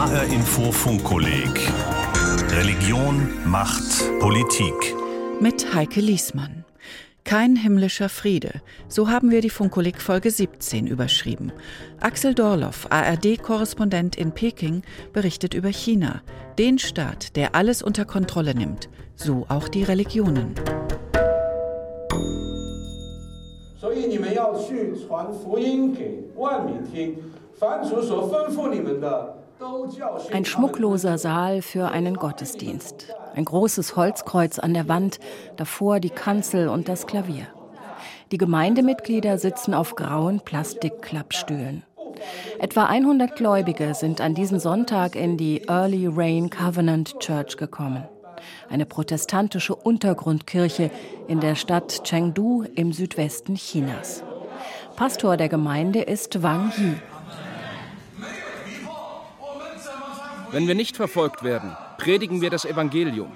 HR 0.00 0.22
Info 0.32 0.72
Funkkolleg 0.72 1.70
Religion, 2.52 3.28
Macht, 3.44 4.18
Politik. 4.18 4.96
Mit 5.40 5.74
Heike 5.74 6.00
Liesmann. 6.00 6.64
Kein 7.24 7.54
himmlischer 7.54 8.08
Friede. 8.08 8.62
So 8.88 9.10
haben 9.10 9.30
wir 9.30 9.42
die 9.42 9.50
Funkkolleg 9.50 10.00
Folge 10.00 10.30
17 10.30 10.86
überschrieben. 10.86 11.52
Axel 12.00 12.32
Dorloff, 12.32 12.86
ARD-Korrespondent 12.88 14.16
in 14.16 14.32
Peking, 14.32 14.84
berichtet 15.12 15.52
über 15.52 15.68
China, 15.68 16.22
den 16.56 16.78
Staat, 16.78 17.36
der 17.36 17.54
alles 17.54 17.82
unter 17.82 18.06
Kontrolle 18.06 18.54
nimmt, 18.54 18.88
so 19.16 19.44
auch 19.50 19.68
die 19.68 19.82
Religionen. 19.82 20.54
Ein 30.32 30.44
schmuckloser 30.44 31.18
Saal 31.18 31.60
für 31.60 31.90
einen 31.90 32.16
Gottesdienst. 32.16 33.14
Ein 33.34 33.44
großes 33.44 33.94
Holzkreuz 33.96 34.58
an 34.58 34.72
der 34.72 34.88
Wand, 34.88 35.20
davor 35.56 36.00
die 36.00 36.10
Kanzel 36.10 36.68
und 36.68 36.88
das 36.88 37.06
Klavier. 37.06 37.46
Die 38.32 38.38
Gemeindemitglieder 38.38 39.38
sitzen 39.38 39.74
auf 39.74 39.96
grauen 39.96 40.40
Plastikklappstühlen. 40.40 41.84
Etwa 42.58 42.86
100 42.86 43.36
Gläubige 43.36 43.94
sind 43.94 44.20
an 44.20 44.34
diesem 44.34 44.58
Sonntag 44.58 45.14
in 45.14 45.36
die 45.36 45.62
Early 45.68 46.06
Rain 46.06 46.48
Covenant 46.48 47.18
Church 47.18 47.56
gekommen. 47.56 48.04
Eine 48.70 48.86
protestantische 48.86 49.74
Untergrundkirche 49.74 50.90
in 51.28 51.40
der 51.40 51.54
Stadt 51.54 52.04
Chengdu 52.04 52.64
im 52.74 52.92
Südwesten 52.92 53.56
Chinas. 53.56 54.22
Pastor 54.96 55.36
der 55.36 55.48
Gemeinde 55.48 56.00
ist 56.02 56.42
Wang 56.42 56.72
Yi. 56.76 56.94
Wenn 60.52 60.66
wir 60.66 60.74
nicht 60.74 60.96
verfolgt 60.96 61.44
werden, 61.44 61.76
predigen 61.96 62.40
wir 62.40 62.50
das 62.50 62.64
Evangelium. 62.64 63.30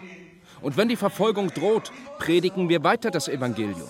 Und 0.61 0.77
wenn 0.77 0.89
die 0.89 0.97
Verfolgung 0.97 1.49
droht, 1.55 1.93
predigen 2.19 2.69
wir 2.69 2.83
weiter 2.83 3.11
das 3.11 3.29
Evangelium. 3.29 3.89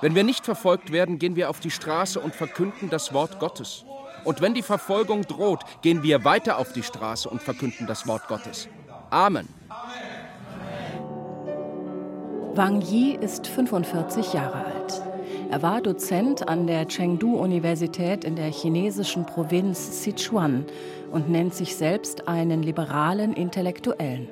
Wenn 0.00 0.14
wir 0.14 0.24
nicht 0.24 0.46
verfolgt 0.46 0.90
werden, 0.90 1.18
gehen 1.18 1.36
wir 1.36 1.50
auf 1.50 1.60
die 1.60 1.70
Straße 1.70 2.18
und 2.18 2.34
verkünden 2.34 2.88
das 2.88 3.12
Wort 3.12 3.38
Gottes. 3.40 3.84
Und 4.24 4.40
wenn 4.40 4.54
die 4.54 4.62
Verfolgung 4.62 5.22
droht, 5.22 5.60
gehen 5.82 6.02
wir 6.02 6.24
weiter 6.24 6.58
auf 6.58 6.72
die 6.72 6.82
Straße 6.82 7.28
und 7.28 7.42
verkünden 7.42 7.86
das 7.86 8.06
Wort 8.06 8.26
Gottes. 8.28 8.68
Amen. 9.10 9.48
Wang 12.54 12.80
Yi 12.80 13.16
ist 13.20 13.46
45 13.46 14.32
Jahre 14.32 14.64
alt. 14.64 15.02
Er 15.50 15.62
war 15.62 15.80
Dozent 15.80 16.48
an 16.48 16.66
der 16.66 16.86
Chengdu-Universität 16.86 18.24
in 18.24 18.36
der 18.36 18.50
chinesischen 18.52 19.26
Provinz 19.26 20.02
Sichuan 20.04 20.64
und 21.10 21.30
nennt 21.30 21.54
sich 21.54 21.76
selbst 21.76 22.28
einen 22.28 22.62
liberalen 22.62 23.32
Intellektuellen. 23.32 24.28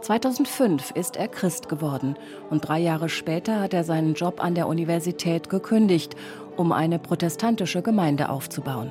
2005 0.00 0.92
ist 0.92 1.16
er 1.16 1.28
Christ 1.28 1.68
geworden 1.68 2.16
und 2.50 2.66
drei 2.66 2.78
Jahre 2.80 3.08
später 3.08 3.60
hat 3.60 3.74
er 3.74 3.84
seinen 3.84 4.14
Job 4.14 4.42
an 4.42 4.54
der 4.54 4.66
Universität 4.66 5.48
gekündigt, 5.48 6.16
um 6.56 6.72
eine 6.72 6.98
protestantische 6.98 7.82
Gemeinde 7.82 8.30
aufzubauen. 8.30 8.90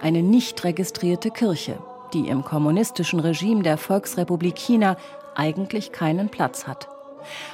Eine 0.00 0.22
nicht 0.22 0.62
registrierte 0.64 1.30
Kirche, 1.30 1.78
die 2.12 2.28
im 2.28 2.44
kommunistischen 2.44 3.20
Regime 3.20 3.62
der 3.62 3.76
Volksrepublik 3.78 4.56
China 4.56 4.96
eigentlich 5.34 5.92
keinen 5.92 6.28
Platz 6.28 6.66
hat. 6.66 6.88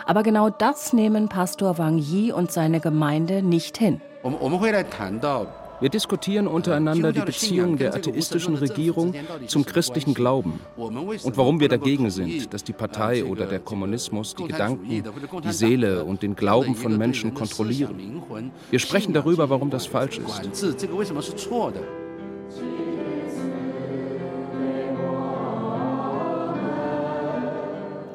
Aber 0.07 0.23
genau 0.23 0.51
das 0.51 0.93
nehmen 0.93 1.29
Pastor 1.29 1.79
Wang 1.79 1.99
Yi 1.99 2.33
und 2.33 2.53
seine 2.53 2.81
Gemeinde 2.81 3.43
nicht 3.43 3.79
hin. 3.79 4.01
Wir, 4.23 4.31
wir 4.31 5.62
wir 5.83 5.91
diskutieren 5.91 6.47
untereinander 6.47 7.11
die 7.13 7.23
Beziehung 7.23 7.77
der 7.77 7.93
atheistischen 7.93 8.55
Regierung 8.55 9.15
zum 9.49 9.67
christlichen 9.67 10.15
Glauben 10.15 10.61
und 10.77 11.37
warum 11.37 11.59
wir 11.59 11.69
dagegen 11.69 12.09
sind, 12.11 12.55
dass 12.55 12.63
die 12.63 12.73
Partei 12.73 13.25
oder 13.25 13.47
der 13.47 13.59
Kommunismus 13.59 14.37
die 14.37 14.45
Gedanken, 14.45 15.03
die 15.45 15.53
Seele 15.53 16.05
und 16.05 16.23
den 16.23 16.37
Glauben 16.37 16.77
von 16.77 16.97
Menschen 16.97 17.35
kontrollieren. 17.35 18.23
Wir 18.71 18.79
sprechen 18.79 19.13
darüber, 19.13 19.51
warum 19.51 19.71
das 19.71 19.87
falsch 19.87 20.21
ist. 20.21 20.87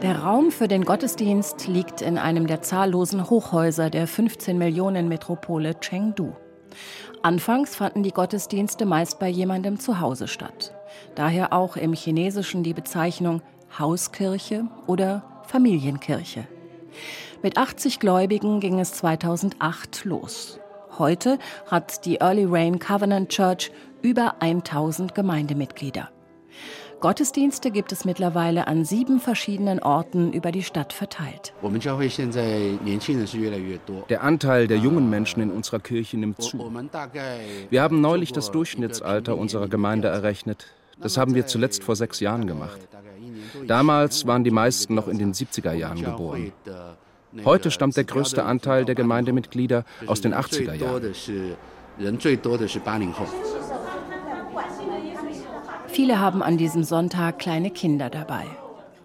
Der 0.01 0.19
Raum 0.19 0.51
für 0.51 0.69
den 0.69 0.85
Gottesdienst 0.85 1.67
liegt 1.67 2.01
in 2.01 2.17
einem 2.17 2.47
der 2.47 2.61
zahllosen 2.61 3.29
Hochhäuser 3.29 3.89
der 3.89 4.07
15 4.07 4.57
Millionen 4.57 5.09
Metropole 5.09 5.77
Chengdu. 5.81 6.31
Anfangs 7.21 7.75
fanden 7.75 8.03
die 8.03 8.11
Gottesdienste 8.11 8.85
meist 8.85 9.19
bei 9.19 9.27
jemandem 9.27 9.79
zu 9.79 9.99
Hause 9.99 10.27
statt. 10.27 10.73
Daher 11.15 11.53
auch 11.53 11.75
im 11.75 11.93
Chinesischen 11.93 12.63
die 12.63 12.73
Bezeichnung 12.73 13.41
Hauskirche 13.77 14.65
oder 14.85 15.23
Familienkirche. 15.47 16.47
Mit 17.43 17.57
80 17.57 17.99
Gläubigen 17.99 18.59
ging 18.59 18.79
es 18.79 18.93
2008 18.93 20.05
los. 20.05 20.59
Heute 20.97 21.37
hat 21.69 22.05
die 22.05 22.15
Early 22.15 22.45
Rain 22.45 22.79
Covenant 22.79 23.29
Church 23.29 23.71
über 24.01 24.41
1000 24.41 25.13
Gemeindemitglieder. 25.13 26.09
Gottesdienste 26.99 27.69
gibt 27.69 27.91
es 27.91 28.05
mittlerweile 28.05 28.67
an 28.67 28.83
sieben 28.83 29.19
verschiedenen 29.19 29.79
Orten 29.79 30.33
über 30.33 30.51
die 30.51 30.63
Stadt 30.63 30.93
verteilt. 30.93 31.53
Der 34.09 34.23
Anteil 34.23 34.67
der 34.67 34.77
jungen 34.77 35.09
Menschen 35.09 35.41
in 35.41 35.51
unserer 35.51 35.79
Kirche 35.79 36.17
nimmt 36.17 36.41
zu. 36.41 36.57
Wir 37.69 37.81
haben 37.81 38.01
neulich 38.01 38.31
das 38.31 38.51
Durchschnittsalter 38.51 39.37
unserer 39.37 39.67
Gemeinde 39.67 40.07
errechnet. 40.07 40.67
Das 40.99 41.17
haben 41.17 41.35
wir 41.35 41.45
zuletzt 41.45 41.83
vor 41.83 41.95
sechs 41.95 42.19
Jahren 42.19 42.47
gemacht. 42.47 42.79
Damals 43.67 44.25
waren 44.25 44.43
die 44.43 44.51
meisten 44.51 44.95
noch 44.95 45.07
in 45.07 45.19
den 45.19 45.33
70er 45.33 45.73
Jahren 45.73 46.03
geboren. 46.03 46.51
Heute 47.45 47.69
stammt 47.69 47.95
der 47.95 48.05
größte 48.05 48.43
Anteil 48.43 48.85
der 48.85 48.95
Gemeindemitglieder 48.95 49.85
aus 50.07 50.21
den 50.21 50.33
80er 50.33 50.73
Jahren. 50.73 51.13
Viele 55.97 56.19
haben 56.19 56.43
an 56.43 56.57
diesem 56.57 56.83
Sonntag 56.83 57.39
kleine 57.39 57.71
Kinder 57.71 58.11
dabei. 58.11 58.45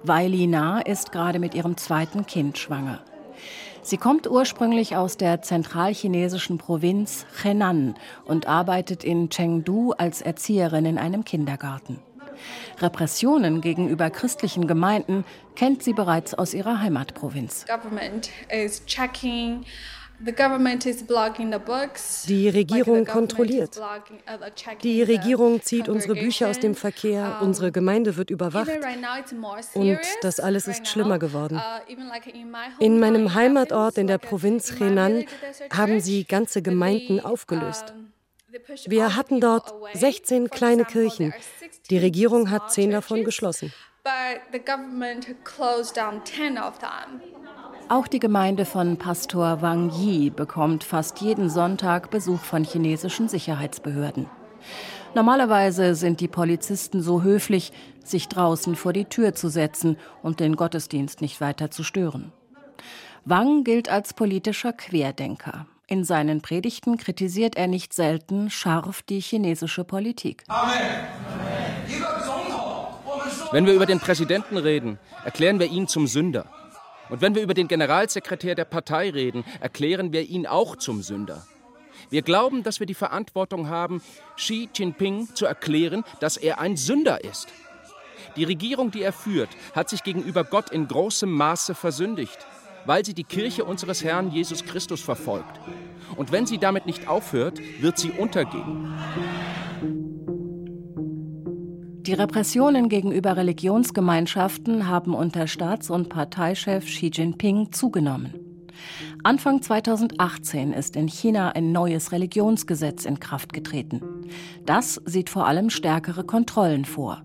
Weili 0.03 0.47
Na 0.47 0.83
ist 0.83 1.11
gerade 1.11 1.39
mit 1.39 1.55
ihrem 1.55 1.79
zweiten 1.79 2.27
Kind 2.27 2.59
schwanger. 2.59 3.01
Sie 3.81 3.97
kommt 3.97 4.31
ursprünglich 4.31 4.95
aus 4.95 5.17
der 5.17 5.41
zentralchinesischen 5.41 6.59
Provinz 6.59 7.25
Henan 7.43 7.95
und 8.27 8.47
arbeitet 8.47 9.05
in 9.05 9.31
Chengdu 9.31 9.93
als 9.93 10.21
Erzieherin 10.21 10.85
in 10.85 10.99
einem 10.99 11.25
Kindergarten. 11.25 11.99
Repressionen 12.79 13.63
gegenüber 13.63 14.11
christlichen 14.11 14.67
Gemeinden 14.67 15.25
kennt 15.57 15.83
sie 15.83 15.95
bereits 15.95 16.35
aus 16.35 16.53
ihrer 16.53 16.81
Heimatprovinz. 16.81 17.65
government 17.67 18.29
is 18.51 18.85
checking 18.85 19.65
the 20.25 20.33
government 20.33 20.87
is 20.87 21.03
blocking 21.03 21.53
the 21.53 21.59
books 21.59 22.25
Die 22.27 22.49
Regierung 22.49 23.05
government 23.05 23.09
is 23.09 23.13
kontrolliert. 23.13 23.77
uh, 23.79 24.75
Die 24.83 25.05
the 25.05 25.13
Regierung 25.13 25.63
zieht 25.63 25.89
unsere 25.89 26.15
Bücher 26.15 26.49
aus 26.49 26.61
dem. 26.61 26.75
Verkehr, 26.75 27.39
unsere 27.43 27.73
Gemeinde 27.73 28.17
wird 28.17 28.31
überwacht. 28.31 28.71
Und 29.75 29.99
das 30.23 30.41
alles 30.41 30.67
ist 30.69 30.87
schlimmer 30.87 31.19
geworden. 31.19 31.57
Uh, 31.59 31.93
in 32.79 32.99
meinem 33.01 33.27
in 33.27 33.35
Heimatort 33.35 33.99
in 33.99 34.07
der 34.07 34.19
Provinz 34.19 34.79
Henan 34.79 35.25
haben 35.73 36.01
sie 36.01 36.25
ganze 36.25 36.63
Gemeinden 36.63 37.21
aufgelöst. 37.21 37.95
Wir 38.87 39.17
hatten 39.17 39.41
dort 39.41 39.73
away. 39.73 39.91
16 39.95 40.49
For 40.49 40.57
kleine 40.57 40.85
Kirchen. 40.85 41.31
there 41.31 41.39
are 41.39 41.43
16 41.61 41.81
Die 41.91 41.99
Regierung 41.99 42.51
hat 42.51 42.71
zehn 42.73 42.91
davon 42.91 43.19
churches, 43.19 43.27
geschlossen. 43.27 43.73
But 44.05 44.41
the 44.53 44.59
government 44.59 45.27
closed 45.45 45.97
down 45.97 46.23
10 46.25 46.59
of 46.59 46.79
them. 46.79 47.21
Auch 47.93 48.09
die 48.09 48.21
Gemeinde 48.21 48.65
von 48.65 48.97
Pastor 48.97 49.61
Wang 49.61 49.91
Yi 49.91 50.31
bekommt 50.31 50.83
fast 50.83 51.21
jeden 51.21 51.51
Sonntag 51.51 52.11
Besuch 52.11 52.41
von 52.41 52.65
chinesischen 52.65 53.29
Sicherheitsbehörden. 53.29 54.31
Normalerweise 55.15 55.95
sind 55.95 56.21
die 56.21 56.27
Polizisten 56.27 57.03
so 57.03 57.21
höflich, 57.21 57.71
sich 58.03 58.29
draußen 58.29 58.77
vor 58.77 58.95
die 58.95 59.05
Tür 59.05 59.35
zu 59.35 59.51
setzen 59.51 59.99
und 60.23 60.41
den 60.41 60.57
Gottesdienst 60.57 61.21
nicht 61.21 61.43
weiter 61.43 61.71
zu 61.71 61.85
stören. 61.85 62.33
Wang 63.27 63.63
gilt 63.63 63.91
als 63.91 64.15
politischer 64.15 64.73
Querdenker. 64.73 65.67
In 65.87 66.03
seinen 66.05 66.41
Predigten 66.41 66.97
kritisiert 66.97 67.57
er 67.57 67.67
nicht 67.67 67.93
selten 67.93 68.49
scharf 68.49 69.03
die 69.03 69.21
chinesische 69.21 69.85
Politik. 69.85 70.45
Wenn 73.51 73.67
wir 73.67 73.75
über 73.75 73.85
den 73.85 74.01
Präsidenten 74.01 74.57
reden, 74.57 74.99
erklären 75.27 75.61
wir 75.61 75.67
ihn 75.67 75.89
zum 75.89 76.07
Sünder. 76.07 76.47
Und 77.13 77.21
wenn 77.21 77.35
wir 77.35 77.43
über 77.43 77.53
den 77.53 77.69
Generalsekretär 77.69 78.55
der 78.55 78.65
Partei 78.65 79.11
reden, 79.11 79.45
erklären 79.61 80.15
wir 80.15 80.23
ihn 80.23 80.47
auch 80.47 80.77
zum 80.77 81.03
Sünder. 81.03 81.47
Wir 82.09 82.23
glauben, 82.23 82.63
dass 82.63 82.81
wir 82.81 82.87
die 82.87 82.95
Verantwortung 82.95 83.69
haben, 83.69 84.01
Xi 84.37 84.71
Jinping 84.75 85.29
zu 85.35 85.45
erklären, 85.45 86.05
dass 86.21 86.39
er 86.39 86.59
ein 86.59 86.79
Sünder 86.79 87.23
ist. 87.23 87.49
Die 88.37 88.45
Regierung, 88.45 88.91
die 88.91 89.03
er 89.03 89.13
führt, 89.13 89.51
hat 89.75 89.91
sich 89.91 90.05
gegenüber 90.05 90.43
Gott 90.43 90.71
in 90.71 90.89
großem 90.89 91.31
Maße 91.31 91.75
versündigt, 91.75 92.39
weil 92.87 93.05
sie 93.05 93.13
die 93.13 93.25
Kirche 93.25 93.67
unseres 93.67 94.03
Herrn 94.03 94.31
Jesus 94.31 94.65
Christus 94.65 95.03
verfolgt. 95.03 95.61
Und 96.17 96.33
wenn 96.33 96.47
sie 96.47 96.57
damit 96.57 96.87
nicht 96.87 97.09
aufhört, 97.09 97.61
wird 97.83 97.99
sie 97.99 98.13
untergehen. 98.13 98.99
Die 102.07 102.15
Repressionen 102.15 102.89
gegenüber 102.89 103.37
Religionsgemeinschaften 103.37 104.89
haben 104.89 105.15
unter 105.15 105.47
Staats- 105.47 105.89
und 105.89 106.09
Parteichef 106.09 106.85
Xi 106.85 107.13
Jinping 107.13 107.71
zugenommen. 107.71 108.35
Anfang 109.23 109.63
2018 109.63 110.73
ist 110.73 110.97
in 110.97 111.07
China 111.07 111.51
ein 111.51 111.71
neues 111.71 112.11
Religionsgesetz 112.11 113.05
in 113.05 113.21
Kraft 113.21 113.53
getreten. 113.53 114.01
Das 114.67 115.01
sieht 115.05 115.31
vor 115.31 115.47
allem 115.47 115.71
stärkere 115.71 116.25
Kontrollen 116.25 116.85
vor. 116.85 117.23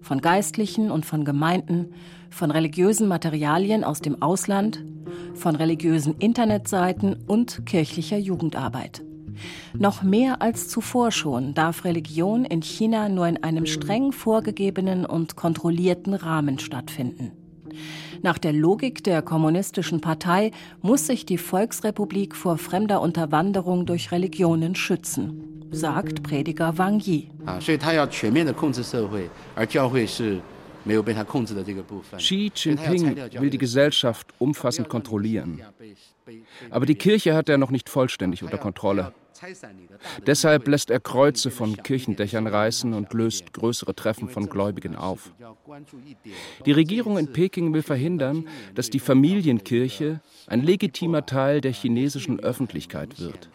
Von 0.00 0.20
Geistlichen 0.20 0.90
und 0.90 1.06
von 1.06 1.24
Gemeinden, 1.24 1.94
von 2.28 2.50
religiösen 2.50 3.06
Materialien 3.06 3.84
aus 3.84 4.00
dem 4.00 4.20
Ausland, 4.22 4.84
von 5.34 5.54
religiösen 5.54 6.16
Internetseiten 6.18 7.14
und 7.28 7.64
kirchlicher 7.64 8.18
Jugendarbeit. 8.18 9.04
Noch 9.78 10.02
mehr 10.02 10.42
als 10.42 10.68
zuvor 10.68 11.10
schon 11.10 11.54
darf 11.54 11.84
Religion 11.84 12.44
in 12.44 12.62
China 12.62 13.08
nur 13.08 13.26
in 13.26 13.42
einem 13.42 13.66
streng 13.66 14.12
vorgegebenen 14.12 15.04
und 15.04 15.36
kontrollierten 15.36 16.14
Rahmen 16.14 16.58
stattfinden. 16.58 17.32
Nach 18.22 18.38
der 18.38 18.52
Logik 18.52 19.04
der 19.04 19.22
Kommunistischen 19.22 20.00
Partei 20.00 20.50
muss 20.82 21.06
sich 21.06 21.26
die 21.26 21.38
Volksrepublik 21.38 22.34
vor 22.34 22.58
fremder 22.58 23.00
Unterwanderung 23.00 23.86
durch 23.86 24.10
Religionen 24.12 24.74
schützen, 24.74 25.66
sagt 25.70 26.22
Prediger 26.22 26.78
Wang 26.78 27.00
Yi. 27.00 27.30
Xi 32.16 32.52
Jinping 32.54 33.16
will 33.40 33.50
die 33.50 33.58
Gesellschaft 33.58 34.28
umfassend 34.38 34.88
kontrollieren. 34.88 35.60
Aber 36.70 36.86
die 36.86 36.94
Kirche 36.94 37.34
hat 37.34 37.48
er 37.48 37.58
noch 37.58 37.70
nicht 37.70 37.88
vollständig 37.88 38.42
unter 38.42 38.58
Kontrolle. 38.58 39.12
Deshalb 40.26 40.66
lässt 40.68 40.90
er 40.90 41.00
Kreuze 41.00 41.50
von 41.50 41.76
Kirchendächern 41.76 42.46
reißen 42.46 42.94
und 42.94 43.12
löst 43.12 43.52
größere 43.52 43.94
Treffen 43.94 44.28
von 44.28 44.48
Gläubigen 44.48 44.96
auf. 44.96 45.32
Die 46.64 46.72
Regierung 46.72 47.18
in 47.18 47.32
Peking 47.32 47.72
will 47.74 47.82
verhindern, 47.82 48.48
dass 48.74 48.90
die 48.90 49.00
Familienkirche 49.00 50.20
ein 50.46 50.62
legitimer 50.62 51.26
Teil 51.26 51.60
der 51.60 51.72
chinesischen 51.72 52.40
Öffentlichkeit 52.40 53.20
wird. 53.20 53.50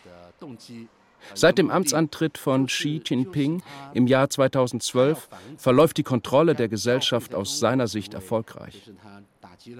Seit 1.33 1.57
dem 1.57 1.69
Amtsantritt 1.69 2.37
von 2.37 2.65
Xi 2.65 3.01
Jinping 3.05 3.61
im 3.93 4.07
Jahr 4.07 4.29
2012 4.29 5.29
verläuft 5.57 5.97
die 5.97 6.03
Kontrolle 6.03 6.55
der 6.55 6.67
Gesellschaft 6.67 7.35
aus 7.35 7.59
seiner 7.59 7.87
Sicht 7.87 8.13
erfolgreich. 8.13 8.91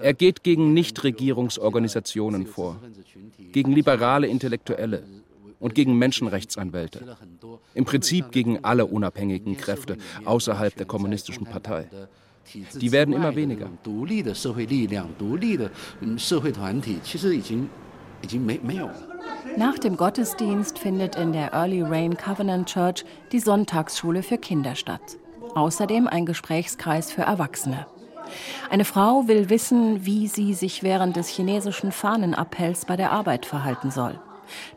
Er 0.00 0.14
geht 0.14 0.42
gegen 0.42 0.72
Nichtregierungsorganisationen 0.74 2.46
vor, 2.46 2.78
gegen 3.52 3.72
liberale 3.72 4.26
Intellektuelle 4.26 5.04
und 5.60 5.74
gegen 5.74 5.96
Menschenrechtsanwälte. 5.96 7.16
Im 7.74 7.84
Prinzip 7.84 8.32
gegen 8.32 8.64
alle 8.64 8.86
unabhängigen 8.86 9.56
Kräfte 9.56 9.96
außerhalb 10.24 10.76
der 10.76 10.86
kommunistischen 10.86 11.46
Partei. 11.46 11.88
Die 12.74 12.92
werden 12.92 13.14
immer 13.14 13.36
weniger. 13.36 13.70
Nach 19.56 19.78
dem 19.78 19.96
Gottesdienst 19.96 20.78
findet 20.78 21.16
in 21.16 21.32
der 21.32 21.52
Early 21.52 21.82
Rain 21.82 22.16
Covenant 22.16 22.68
Church 22.68 23.04
die 23.32 23.40
Sonntagsschule 23.40 24.22
für 24.22 24.38
Kinder 24.38 24.74
statt. 24.74 25.18
Außerdem 25.54 26.06
ein 26.06 26.26
Gesprächskreis 26.26 27.12
für 27.12 27.22
Erwachsene. 27.22 27.86
Eine 28.70 28.84
Frau 28.84 29.28
will 29.28 29.50
wissen, 29.50 30.04
wie 30.06 30.26
sie 30.28 30.54
sich 30.54 30.82
während 30.82 31.16
des 31.16 31.28
chinesischen 31.28 31.92
Fahnenappells 31.92 32.84
bei 32.84 32.96
der 32.96 33.12
Arbeit 33.12 33.46
verhalten 33.46 33.90
soll. 33.90 34.18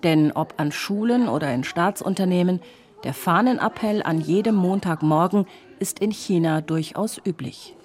Denn 0.03 0.31
ob 0.31 0.53
an 0.57 0.71
Schulen 0.71 1.27
oder 1.27 1.53
in 1.53 1.63
Staatsunternehmen, 1.63 2.61
der 3.03 3.13
Fahnenappell 3.13 4.01
an 4.03 4.19
jedem 4.19 4.55
Montagmorgen 4.55 5.45
ist 5.79 5.99
in 5.99 6.11
China 6.11 6.61
durchaus 6.61 7.19
üblich. 7.25 7.75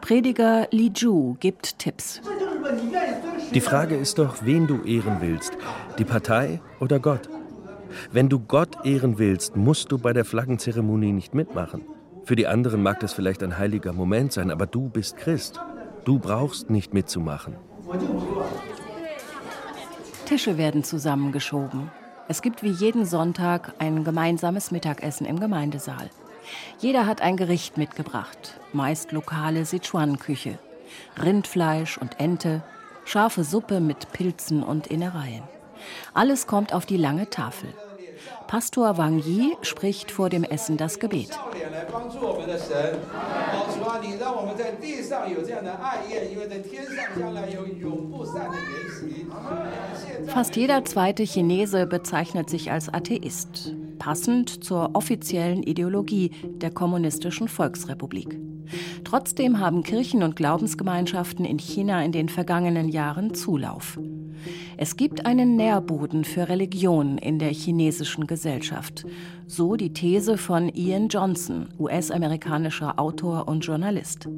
Prediger 0.00 0.68
Li 0.70 0.92
Zhu 0.92 1.36
gibt 1.40 1.78
Tipps. 1.78 2.20
Die 3.52 3.60
Frage 3.60 3.96
ist 3.96 4.18
doch, 4.18 4.36
wen 4.42 4.66
du 4.66 4.82
ehren 4.82 5.18
willst, 5.20 5.52
die 5.98 6.04
Partei 6.04 6.60
oder 6.80 6.98
Gott. 6.98 7.28
Wenn 8.12 8.28
du 8.28 8.38
Gott 8.40 8.84
ehren 8.84 9.18
willst, 9.18 9.56
musst 9.56 9.90
du 9.90 9.98
bei 9.98 10.12
der 10.12 10.24
Flaggenzeremonie 10.24 11.12
nicht 11.12 11.34
mitmachen. 11.34 11.82
Für 12.28 12.36
die 12.36 12.46
anderen 12.46 12.82
mag 12.82 13.00
das 13.00 13.14
vielleicht 13.14 13.42
ein 13.42 13.56
heiliger 13.56 13.94
Moment 13.94 14.34
sein, 14.34 14.50
aber 14.50 14.66
du 14.66 14.90
bist 14.90 15.16
Christ. 15.16 15.62
Du 16.04 16.18
brauchst 16.18 16.68
nicht 16.68 16.92
mitzumachen. 16.92 17.56
Tische 20.26 20.58
werden 20.58 20.84
zusammengeschoben. 20.84 21.90
Es 22.28 22.42
gibt 22.42 22.62
wie 22.62 22.68
jeden 22.68 23.06
Sonntag 23.06 23.72
ein 23.78 24.04
gemeinsames 24.04 24.70
Mittagessen 24.72 25.24
im 25.24 25.40
Gemeindesaal. 25.40 26.10
Jeder 26.80 27.06
hat 27.06 27.22
ein 27.22 27.38
Gericht 27.38 27.78
mitgebracht, 27.78 28.60
meist 28.74 29.12
lokale 29.12 29.64
Sichuan-Küche. 29.64 30.58
Rindfleisch 31.24 31.96
und 31.96 32.20
Ente, 32.20 32.62
scharfe 33.06 33.42
Suppe 33.42 33.80
mit 33.80 34.12
Pilzen 34.12 34.62
und 34.62 34.88
Innereien. 34.88 35.44
Alles 36.12 36.46
kommt 36.46 36.74
auf 36.74 36.84
die 36.84 36.98
lange 36.98 37.30
Tafel. 37.30 37.72
Pastor 38.46 38.96
Wang 38.98 39.18
Yi 39.18 39.56
spricht 39.62 40.10
vor 40.10 40.28
dem 40.30 40.44
Essen 40.44 40.76
das 40.76 40.98
Gebet. 40.98 41.38
Fast 50.26 50.56
jeder 50.56 50.84
zweite 50.84 51.22
Chinese 51.24 51.86
bezeichnet 51.86 52.50
sich 52.50 52.70
als 52.70 52.92
Atheist, 52.92 53.74
passend 53.98 54.64
zur 54.64 54.90
offiziellen 54.94 55.62
Ideologie 55.62 56.30
der 56.44 56.70
Kommunistischen 56.70 57.48
Volksrepublik. 57.48 58.38
Trotzdem 59.04 59.58
haben 59.60 59.82
Kirchen 59.82 60.22
und 60.22 60.36
Glaubensgemeinschaften 60.36 61.44
in 61.44 61.58
China 61.58 62.04
in 62.04 62.12
den 62.12 62.28
vergangenen 62.28 62.88
Jahren 62.88 63.34
Zulauf. 63.34 63.98
Es 64.76 64.96
gibt 64.96 65.26
einen 65.26 65.56
Nährboden 65.56 66.24
für 66.24 66.48
Religion 66.48 67.18
in 67.18 67.38
der 67.38 67.50
chinesischen 67.50 68.26
Gesellschaft. 68.26 69.04
So 69.46 69.76
die 69.76 69.92
These 69.92 70.38
von 70.38 70.68
Ian 70.68 71.08
Johnson, 71.08 71.68
US-amerikanischer 71.78 72.98
Autor 72.98 73.48
und 73.48 73.64
Journalist. 73.64 74.28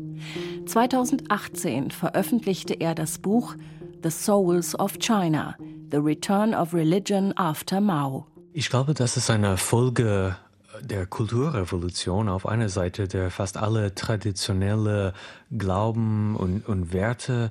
2018 0.66 1.90
veröffentlichte 1.90 2.74
er 2.74 2.94
das 2.94 3.18
Buch 3.18 3.54
The 4.02 4.10
Souls 4.10 4.78
of 4.78 4.98
China, 4.98 5.56
The 5.90 5.98
Return 5.98 6.54
of 6.54 6.72
Religion 6.72 7.32
After 7.36 7.80
Mao. 7.80 8.26
Ich 8.52 8.70
glaube, 8.70 8.94
das 8.94 9.16
ist 9.16 9.30
eine 9.30 9.56
Folge 9.56 10.36
der 10.80 11.06
Kulturrevolution 11.06 12.28
auf 12.28 12.46
einer 12.46 12.68
Seite, 12.68 13.08
der 13.08 13.30
fast 13.30 13.56
alle 13.56 13.94
traditionelle 13.94 15.12
Glauben 15.56 16.36
und, 16.36 16.66
und 16.66 16.92
Werte 16.92 17.50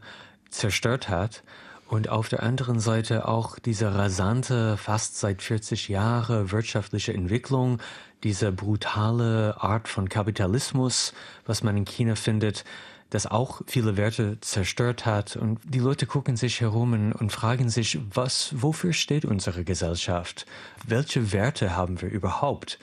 zerstört 0.49 1.09
hat. 1.09 1.43
Und 1.89 2.09
auf 2.09 2.29
der 2.29 2.43
anderen 2.43 2.79
Seite 2.79 3.27
auch 3.27 3.57
diese 3.57 3.95
rasante, 3.95 4.77
fast 4.77 5.19
seit 5.19 5.41
40 5.41 5.89
Jahren 5.89 6.51
wirtschaftliche 6.51 7.15
Entwicklung, 7.15 7.79
diese 8.21 8.51
brutale 8.51 9.59
Art 9.59 9.87
von 9.87 10.07
Kapitalismus, 10.07 11.13
was 11.47 11.63
man 11.63 11.75
in 11.75 11.85
China 11.85 12.13
findet, 12.13 12.63
das 13.09 13.25
auch 13.25 13.61
viele 13.65 13.97
Werte 13.97 14.37
zerstört 14.41 15.07
hat. 15.07 15.35
Und 15.35 15.59
die 15.63 15.79
Leute 15.79 16.05
gucken 16.05 16.37
sich 16.37 16.61
herum 16.61 17.11
und 17.11 17.31
fragen 17.31 17.69
sich, 17.69 17.99
was, 18.13 18.53
wofür 18.55 18.93
steht 18.93 19.25
unsere 19.25 19.63
Gesellschaft? 19.63 20.45
Welche 20.85 21.31
Werte 21.31 21.75
haben 21.75 22.01
wir 22.03 22.09
überhaupt? 22.09 22.77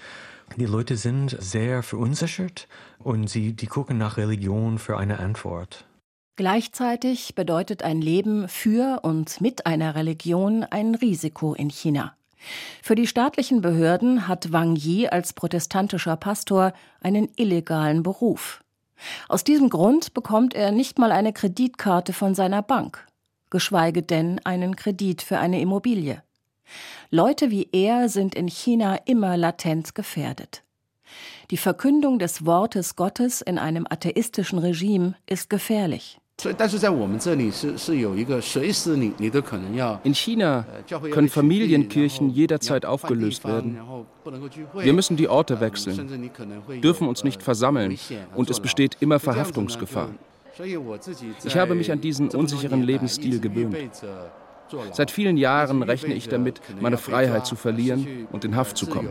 Die 0.57 0.67
Leute 0.67 0.97
sind 0.97 1.37
sehr 1.41 1.85
verunsichert 1.85 2.67
und 2.99 3.31
sie, 3.31 3.53
die 3.53 3.69
gucken 3.69 3.99
nach 3.99 4.17
Religion 4.17 4.81
für 4.81 4.99
eine 4.99 5.21
Antwort. 5.21 5.86
Gleichzeitig 6.37 7.35
bedeutet 7.35 7.83
ein 7.83 8.03
Leben 8.03 8.47
für 8.47 9.01
und 9.03 9.41
mit 9.41 9.65
einer 9.65 9.95
Religion 9.95 10.65
ein 10.65 10.95
Risiko 10.95 11.55
in 11.55 11.71
China. 11.71 12.15
Für 12.83 12.95
die 12.95 13.07
staatlichen 13.07 13.63
Behörden 13.63 14.29
hat 14.29 14.53
Wang 14.53 14.77
Yi 14.77 15.09
als 15.09 15.33
protestantischer 15.33 16.17
Pastor 16.17 16.75
einen 17.01 17.31
illegalen 17.37 18.03
Beruf. 18.03 18.63
Aus 19.29 19.45
diesem 19.45 19.71
Grund 19.71 20.13
bekommt 20.13 20.55
er 20.55 20.73
nicht 20.73 20.99
mal 20.99 21.11
eine 21.11 21.33
Kreditkarte 21.33 22.13
von 22.13 22.35
seiner 22.35 22.61
Bank, 22.61 23.07
geschweige 23.49 24.03
denn 24.03 24.39
einen 24.45 24.77
Kredit 24.77 25.23
für 25.23 25.39
eine 25.39 25.61
Immobilie. 25.63 26.23
Leute 27.11 27.51
wie 27.51 27.71
er 27.73 28.11
sind 28.11 28.35
in 28.35 28.49
China 28.49 28.97
immer 29.07 29.39
latent 29.39 29.95
gefährdet. 29.95 30.65
Die 31.51 31.57
Verkündung 31.57 32.19
des 32.19 32.45
Wortes 32.45 32.95
Gottes 32.95 33.41
in 33.41 33.59
einem 33.59 33.87
atheistischen 33.89 34.59
Regime 34.59 35.15
ist 35.27 35.49
gefährlich. 35.49 36.21
In 40.05 40.15
China 40.15 40.67
können 41.11 41.29
Familienkirchen 41.29 42.31
jederzeit 42.31 42.85
aufgelöst 42.85 43.45
werden. 43.45 43.79
Wir 44.75 44.93
müssen 44.93 45.17
die 45.17 45.29
Orte 45.29 45.61
wechseln, 45.61 46.31
dürfen 46.83 47.09
uns 47.09 47.25
nicht 47.25 47.43
versammeln 47.43 47.99
und 48.35 48.51
es 48.51 48.61
besteht 48.61 48.99
immer 49.01 49.19
Verhaftungsgefahr. 49.19 50.11
Ich 51.45 51.57
habe 51.57 51.75
mich 51.75 51.91
an 51.91 52.03
diesen 52.03 52.29
unsicheren 52.29 52.83
Lebensstil 52.83 53.41
gewöhnt. 53.41 53.77
Seit 54.93 55.11
vielen 55.11 55.39
Jahren 55.39 55.83
rechne 55.83 56.13
ich 56.15 56.29
damit, 56.29 56.61
meine 56.81 56.99
Freiheit 56.99 57.47
zu 57.47 57.57
verlieren 57.57 58.29
und 58.31 58.45
in 58.45 58.57
Haft 58.57 58.77
zu 58.77 58.87
kommen. 58.87 59.09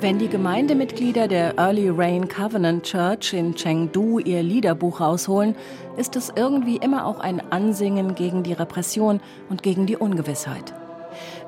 Wenn 0.00 0.18
die 0.18 0.28
Gemeindemitglieder 0.28 1.28
der 1.28 1.58
Early 1.58 1.90
Rain 1.90 2.26
Covenant 2.26 2.84
Church 2.84 3.34
in 3.34 3.54
Chengdu 3.54 4.18
ihr 4.18 4.42
Liederbuch 4.42 4.98
rausholen, 4.98 5.54
ist 5.98 6.16
es 6.16 6.32
irgendwie 6.34 6.76
immer 6.76 7.04
auch 7.04 7.20
ein 7.20 7.42
Ansingen 7.52 8.14
gegen 8.14 8.42
die 8.42 8.54
Repression 8.54 9.20
und 9.50 9.62
gegen 9.62 9.84
die 9.84 9.98
Ungewissheit. 9.98 10.72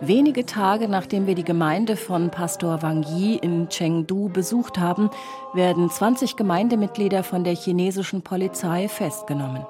Wenige 0.02 0.44
Tage 0.44 0.86
nachdem 0.86 1.26
wir 1.26 1.34
die 1.34 1.44
Gemeinde 1.44 1.96
von 1.96 2.28
Pastor 2.28 2.82
Wang 2.82 3.04
Yi 3.04 3.36
in 3.36 3.70
Chengdu 3.70 4.28
besucht 4.28 4.78
haben, 4.78 5.08
werden 5.54 5.88
20 5.88 6.36
Gemeindemitglieder 6.36 7.22
von 7.22 7.44
der 7.44 7.54
chinesischen 7.54 8.20
Polizei 8.20 8.86
festgenommen. 8.86 9.64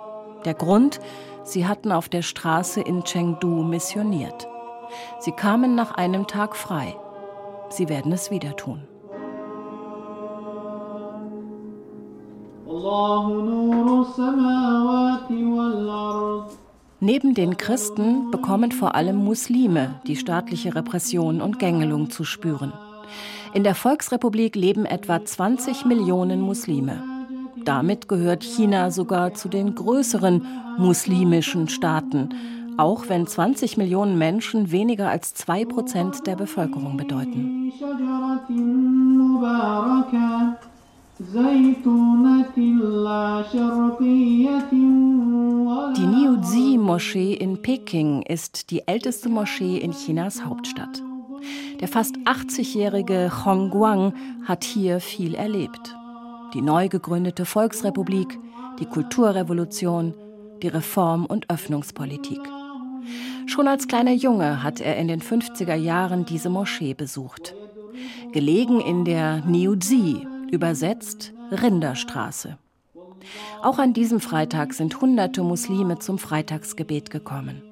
Der 0.44 0.54
Grund, 0.54 0.98
sie 1.44 1.68
hatten 1.68 1.92
auf 1.92 2.08
der 2.08 2.22
Straße 2.22 2.80
in 2.80 3.04
Chengdu 3.04 3.62
missioniert. 3.62 4.48
Sie 5.20 5.32
kamen 5.32 5.76
nach 5.76 5.92
einem 5.92 6.26
Tag 6.26 6.56
frei. 6.56 6.96
Sie 7.73 7.88
werden 7.88 8.12
es 8.12 8.31
wieder 8.31 8.55
tun. 8.55 8.83
Neben 17.00 17.35
den 17.35 17.57
Christen 17.57 18.31
bekommen 18.31 18.73
vor 18.73 18.95
allem 18.95 19.17
Muslime 19.17 20.00
die 20.07 20.17
staatliche 20.17 20.75
Repression 20.75 21.41
und 21.41 21.59
Gängelung 21.59 22.11
zu 22.11 22.25
spüren. 22.25 22.75
In 23.55 23.64
der 23.64 23.75
Volksrepublik 23.75 24.55
leben 24.55 24.85
etwa 24.85 25.25
20 25.25 25.87
Millionen 25.87 26.43
Muslime. 26.43 27.02
Damit 27.64 28.09
gehört 28.09 28.45
China 28.45 28.91
sogar 28.91 29.35
zu 29.35 29.49
den 29.49 29.75
größeren 29.75 30.47
muslimischen 30.79 31.69
Staaten 31.69 32.31
auch 32.79 33.09
wenn 33.09 33.26
20 33.26 33.76
Millionen 33.76 34.19
Menschen 34.19 34.71
weniger 34.71 35.09
als 35.09 35.35
2 35.35 35.64
Prozent 35.67 36.26
der 36.26 36.37
Bevölkerung 36.37 36.97
bedeuten. 36.97 37.73
Die 45.97 46.07
Niuzi-Moschee 46.07 47.35
in 47.35 47.62
Peking 47.62 48.23
ist 48.23 48.71
die 48.71 48.87
älteste 48.88 49.29
Moschee 49.29 49.79
in 49.79 49.93
Chinas 49.93 50.45
Hauptstadt. 50.45 51.02
Der 51.81 51.88
fast 51.88 52.17
80-jährige 52.25 53.45
Hong 53.45 53.71
Guang 53.71 54.14
hat 54.45 54.64
hier 54.64 55.00
viel 55.00 55.35
erlebt. 55.35 55.97
Die 56.55 56.62
neu 56.62 56.88
gegründete 56.88 57.45
Volksrepublik, 57.45 58.38
die 58.79 58.87
Kulturrevolution, 58.87 60.14
die 60.62 60.69
Reform- 60.69 61.26
und 61.26 61.50
Öffnungspolitik. 61.50 62.41
Schon 63.47 63.68
als 63.68 63.88
kleiner 63.88 64.12
Junge 64.12 64.62
hat 64.62 64.80
er 64.80 64.97
in 64.97 65.09
den 65.09 65.21
50er 65.21 65.75
Jahren 65.75 66.25
diese 66.25 66.50
Moschee 66.50 66.94
besucht. 66.94 67.54
Gelegen 68.32 68.80
in 68.80 69.04
der 69.04 69.44
Niuzi, 69.44 70.26
übersetzt 70.50 71.32
Rinderstraße. 71.50 72.59
Auch 73.62 73.78
an 73.78 73.92
diesem 73.92 74.21
Freitag 74.21 74.75
sind 74.75 75.00
hunderte 75.00 75.42
Muslime 75.42 75.99
zum 75.99 76.18
Freitagsgebet 76.18 77.11
gekommen. 77.11 77.62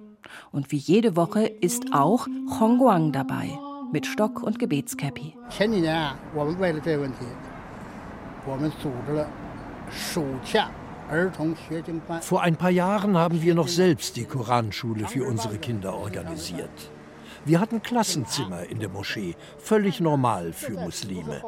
Und 0.53 0.71
wie 0.71 0.77
jede 0.77 1.17
Woche 1.17 1.47
ist 1.47 1.93
auch 1.93 2.27
Hongguang 2.59 3.13
dabei, 3.13 3.59
mit 3.93 4.07
Stock 4.07 4.43
und 4.43 4.59
Gebetskäppi. 4.59 5.35
Vor 12.21 12.43
ein 12.43 12.57
paar 12.57 12.71
Jahren 12.71 13.17
haben 13.17 13.43
wir 13.43 13.55
noch 13.55 13.69
selbst 13.69 14.17
die 14.17 14.25
Koranschule 14.25 15.07
für 15.07 15.25
unsere 15.25 15.59
Kinder 15.59 15.95
organisiert. 15.95 16.91
Wir 17.45 17.59
hatten 17.59 17.83
Klassenzimmer 17.83 18.65
in 18.65 18.81
der 18.81 18.91
Moschee, 18.91 19.35
völlig 19.59 20.01
normal 20.01 20.53
für 20.53 20.73
Muslime. 20.73 21.43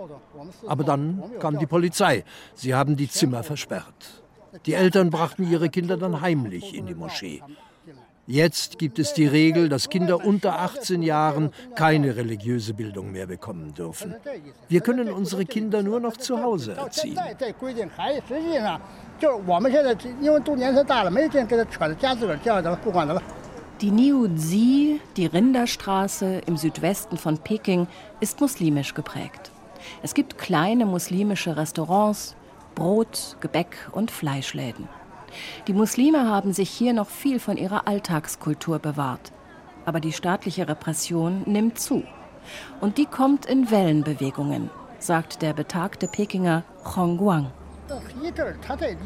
Aber 0.66 0.84
dann 0.84 1.22
kam 1.38 1.58
die 1.58 1.66
Polizei. 1.66 2.24
Sie 2.54 2.74
haben 2.74 2.96
die 2.96 3.08
Zimmer 3.08 3.42
versperrt. 3.42 4.22
Die 4.66 4.74
Eltern 4.74 5.10
brachten 5.10 5.50
ihre 5.50 5.68
Kinder 5.68 5.96
dann 5.96 6.20
heimlich 6.20 6.74
in 6.74 6.86
die 6.86 6.94
Moschee. 6.94 7.42
Jetzt 8.32 8.78
gibt 8.78 8.98
es 8.98 9.12
die 9.12 9.26
Regel, 9.26 9.68
dass 9.68 9.90
Kinder 9.90 10.24
unter 10.24 10.58
18 10.58 11.02
Jahren 11.02 11.50
keine 11.74 12.16
religiöse 12.16 12.72
Bildung 12.72 13.12
mehr 13.12 13.26
bekommen 13.26 13.74
dürfen. 13.74 14.14
Wir 14.70 14.80
können 14.80 15.10
unsere 15.10 15.44
Kinder 15.44 15.82
nur 15.82 16.00
noch 16.00 16.16
zu 16.16 16.42
Hause 16.42 16.72
erziehen. 16.72 17.20
Die 23.82 23.90
Niuzi, 23.90 25.00
die 25.18 25.26
Rinderstraße 25.26 26.40
im 26.46 26.56
Südwesten 26.56 27.18
von 27.18 27.36
Peking, 27.36 27.86
ist 28.20 28.40
muslimisch 28.40 28.94
geprägt. 28.94 29.50
Es 30.02 30.14
gibt 30.14 30.38
kleine 30.38 30.86
muslimische 30.86 31.58
Restaurants, 31.58 32.34
Brot, 32.74 33.36
Gebäck 33.40 33.76
und 33.92 34.10
Fleischläden. 34.10 34.88
Die 35.66 35.72
Muslime 35.72 36.28
haben 36.28 36.52
sich 36.52 36.70
hier 36.70 36.92
noch 36.92 37.08
viel 37.08 37.38
von 37.38 37.56
ihrer 37.56 37.86
Alltagskultur 37.86 38.78
bewahrt. 38.78 39.32
Aber 39.84 40.00
die 40.00 40.12
staatliche 40.12 40.68
Repression 40.68 41.42
nimmt 41.46 41.78
zu. 41.78 42.04
Und 42.80 42.98
die 42.98 43.06
kommt 43.06 43.46
in 43.46 43.70
Wellenbewegungen, 43.70 44.70
sagt 44.98 45.42
der 45.42 45.52
betagte 45.52 46.08
Pekinger 46.08 46.64
Hong 46.96 47.16
Guang. 47.18 47.50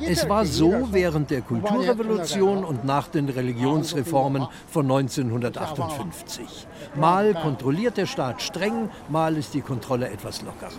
Es 0.07 0.29
war 0.29 0.45
so 0.45 0.89
während 0.93 1.31
der 1.31 1.41
Kulturrevolution 1.41 2.65
und 2.65 2.85
nach 2.85 3.09
den 3.09 3.29
Religionsreformen 3.29 4.47
von 4.69 4.85
1958. 4.85 6.67
Mal 6.95 7.35
kontrolliert 7.35 7.97
der 7.97 8.07
Staat 8.07 8.43
streng, 8.43 8.91
mal 9.09 9.37
ist 9.37 9.55
die 9.55 9.61
Kontrolle 9.61 10.09
etwas 10.09 10.43
lockerer. 10.43 10.71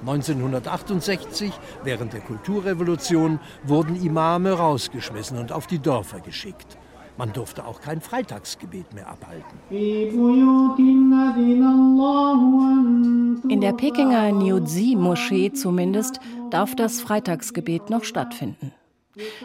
1968, 0.00 1.52
während 1.84 2.12
der 2.12 2.20
Kulturrevolution, 2.20 3.40
wurden 3.64 3.96
Imame 3.96 4.52
rausgeschmissen 4.52 5.38
und 5.38 5.52
auf 5.52 5.66
die 5.66 5.78
Dörfer 5.78 6.20
geschickt. 6.20 6.76
Man 7.18 7.32
durfte 7.32 7.64
auch 7.64 7.80
kein 7.80 8.02
Freitagsgebet 8.02 8.92
mehr 8.92 9.08
abhalten. 9.08 9.58
In 13.48 13.60
der 13.60 13.72
Pekinger 13.72 14.32
Niuzi-Moschee 14.32 15.52
zumindest 15.52 16.20
darf 16.50 16.74
das 16.74 17.00
Freitagsgebet 17.00 17.88
noch 17.88 18.04
stattfinden. 18.04 18.72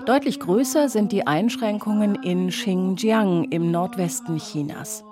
Deutlich 0.06 0.42
größer 0.42 0.90
sind 0.90 1.14
die 1.14 1.26
Einschränkungen 1.26 2.16
in 2.16 2.50
Xinjiang 2.50 3.46
im 3.46 3.72
Nordwesten 3.72 4.38
Chinas. 4.38 5.06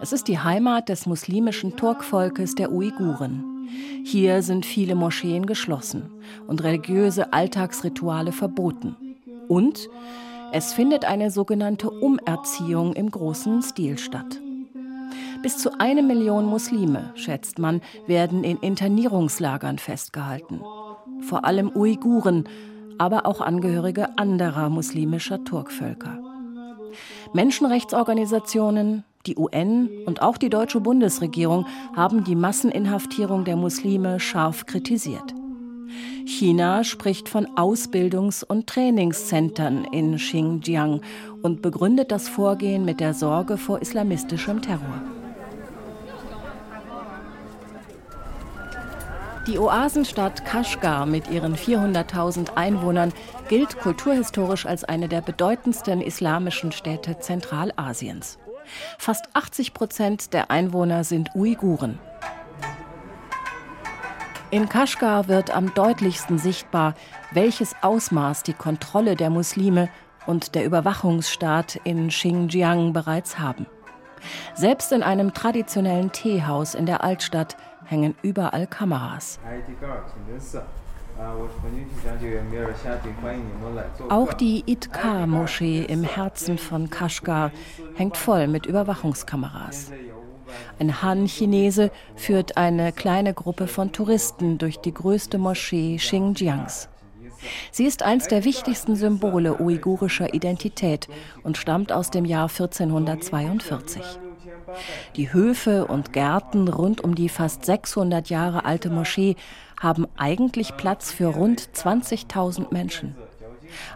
Es 0.00 0.12
ist 0.12 0.28
die 0.28 0.38
Heimat 0.38 0.90
des 0.90 1.06
muslimischen 1.06 1.74
Turkvolkes 1.76 2.54
der 2.54 2.70
Uiguren. 2.70 3.53
Hier 4.04 4.42
sind 4.42 4.66
viele 4.66 4.94
Moscheen 4.94 5.46
geschlossen 5.46 6.10
und 6.46 6.62
religiöse 6.62 7.32
Alltagsrituale 7.32 8.32
verboten. 8.32 8.96
Und 9.48 9.88
es 10.52 10.72
findet 10.72 11.04
eine 11.04 11.30
sogenannte 11.30 11.90
Umerziehung 11.90 12.92
im 12.92 13.10
großen 13.10 13.62
Stil 13.62 13.98
statt. 13.98 14.40
Bis 15.42 15.58
zu 15.58 15.78
eine 15.78 16.02
Million 16.02 16.46
Muslime, 16.46 17.12
schätzt 17.16 17.58
man, 17.58 17.82
werden 18.06 18.44
in 18.44 18.58
Internierungslagern 18.58 19.78
festgehalten. 19.78 20.60
Vor 21.20 21.44
allem 21.44 21.70
Uiguren, 21.74 22.44
aber 22.98 23.26
auch 23.26 23.40
Angehörige 23.40 24.16
anderer 24.16 24.70
muslimischer 24.70 25.44
Turkvölker. 25.44 26.18
Menschenrechtsorganisationen, 27.32 29.04
die 29.26 29.36
UN 29.36 29.88
und 30.06 30.22
auch 30.22 30.36
die 30.36 30.50
deutsche 30.50 30.80
Bundesregierung 30.80 31.66
haben 31.96 32.24
die 32.24 32.36
Masseninhaftierung 32.36 33.44
der 33.44 33.56
Muslime 33.56 34.20
scharf 34.20 34.66
kritisiert. 34.66 35.34
China 36.26 36.84
spricht 36.84 37.28
von 37.28 37.46
Ausbildungs- 37.56 38.44
und 38.44 38.66
Trainingszentren 38.66 39.84
in 39.84 40.16
Xinjiang 40.16 41.00
und 41.42 41.62
begründet 41.62 42.10
das 42.10 42.28
Vorgehen 42.28 42.84
mit 42.84 43.00
der 43.00 43.14
Sorge 43.14 43.56
vor 43.58 43.82
islamistischem 43.82 44.62
Terror. 44.62 45.02
Die 49.46 49.58
Oasenstadt 49.58 50.46
Kashgar 50.46 51.04
mit 51.04 51.30
ihren 51.30 51.54
400.000 51.54 52.54
Einwohnern 52.54 53.12
gilt 53.50 53.78
kulturhistorisch 53.78 54.64
als 54.64 54.84
eine 54.84 55.06
der 55.06 55.20
bedeutendsten 55.20 56.00
islamischen 56.00 56.72
Städte 56.72 57.18
Zentralasiens. 57.18 58.38
Fast 58.98 59.28
80 59.34 59.74
Prozent 59.74 60.32
der 60.32 60.50
Einwohner 60.50 61.04
sind 61.04 61.34
Uiguren. 61.34 61.98
In 64.50 64.68
Kashgar 64.68 65.26
wird 65.26 65.50
am 65.50 65.74
deutlichsten 65.74 66.38
sichtbar, 66.38 66.94
welches 67.32 67.74
Ausmaß 67.82 68.44
die 68.44 68.52
Kontrolle 68.52 69.16
der 69.16 69.30
Muslime 69.30 69.88
und 70.26 70.54
der 70.54 70.64
Überwachungsstaat 70.64 71.76
in 71.84 72.08
Xinjiang 72.08 72.92
bereits 72.92 73.38
haben. 73.38 73.66
Selbst 74.54 74.92
in 74.92 75.02
einem 75.02 75.34
traditionellen 75.34 76.12
Teehaus 76.12 76.74
in 76.74 76.86
der 76.86 77.02
Altstadt 77.04 77.56
hängen 77.84 78.14
überall 78.22 78.66
Kameras. 78.66 79.38
Auch 84.08 84.32
die 84.32 84.64
Itkar-Moschee 84.66 85.84
im 85.84 86.02
Herzen 86.02 86.58
von 86.58 86.90
Kashgar 86.90 87.52
hängt 87.94 88.16
voll 88.16 88.48
mit 88.48 88.66
Überwachungskameras. 88.66 89.92
ein 90.78 91.02
Han-Chinese, 91.02 91.90
führt 92.16 92.56
eine 92.56 92.92
kleine 92.92 93.34
Gruppe 93.34 93.66
von 93.66 93.92
Touristen 93.92 94.58
durch 94.58 94.78
die 94.78 94.94
größte 94.94 95.38
Moschee 95.38 95.96
Xinjiangs. 95.96 96.88
Sie 97.70 97.84
ist 97.84 98.02
eines 98.02 98.28
der 98.28 98.44
wichtigsten 98.44 98.96
Symbole 98.96 99.60
uigurischer 99.60 100.34
Identität 100.34 101.08
und 101.42 101.56
stammt 101.56 101.92
aus 101.92 102.10
dem 102.10 102.24
Jahr 102.24 102.48
1442. 102.48 104.02
Die 105.16 105.32
Höfe 105.32 105.86
und 105.86 106.12
Gärten 106.12 106.68
rund 106.68 107.02
um 107.02 107.14
die 107.14 107.28
fast 107.28 107.64
600 107.64 108.28
Jahre 108.30 108.64
alte 108.64 108.90
Moschee 108.90 109.36
haben 109.84 110.08
eigentlich 110.16 110.76
Platz 110.76 111.12
für 111.12 111.26
rund 111.26 111.60
20.000 111.60 112.72
Menschen. 112.72 113.14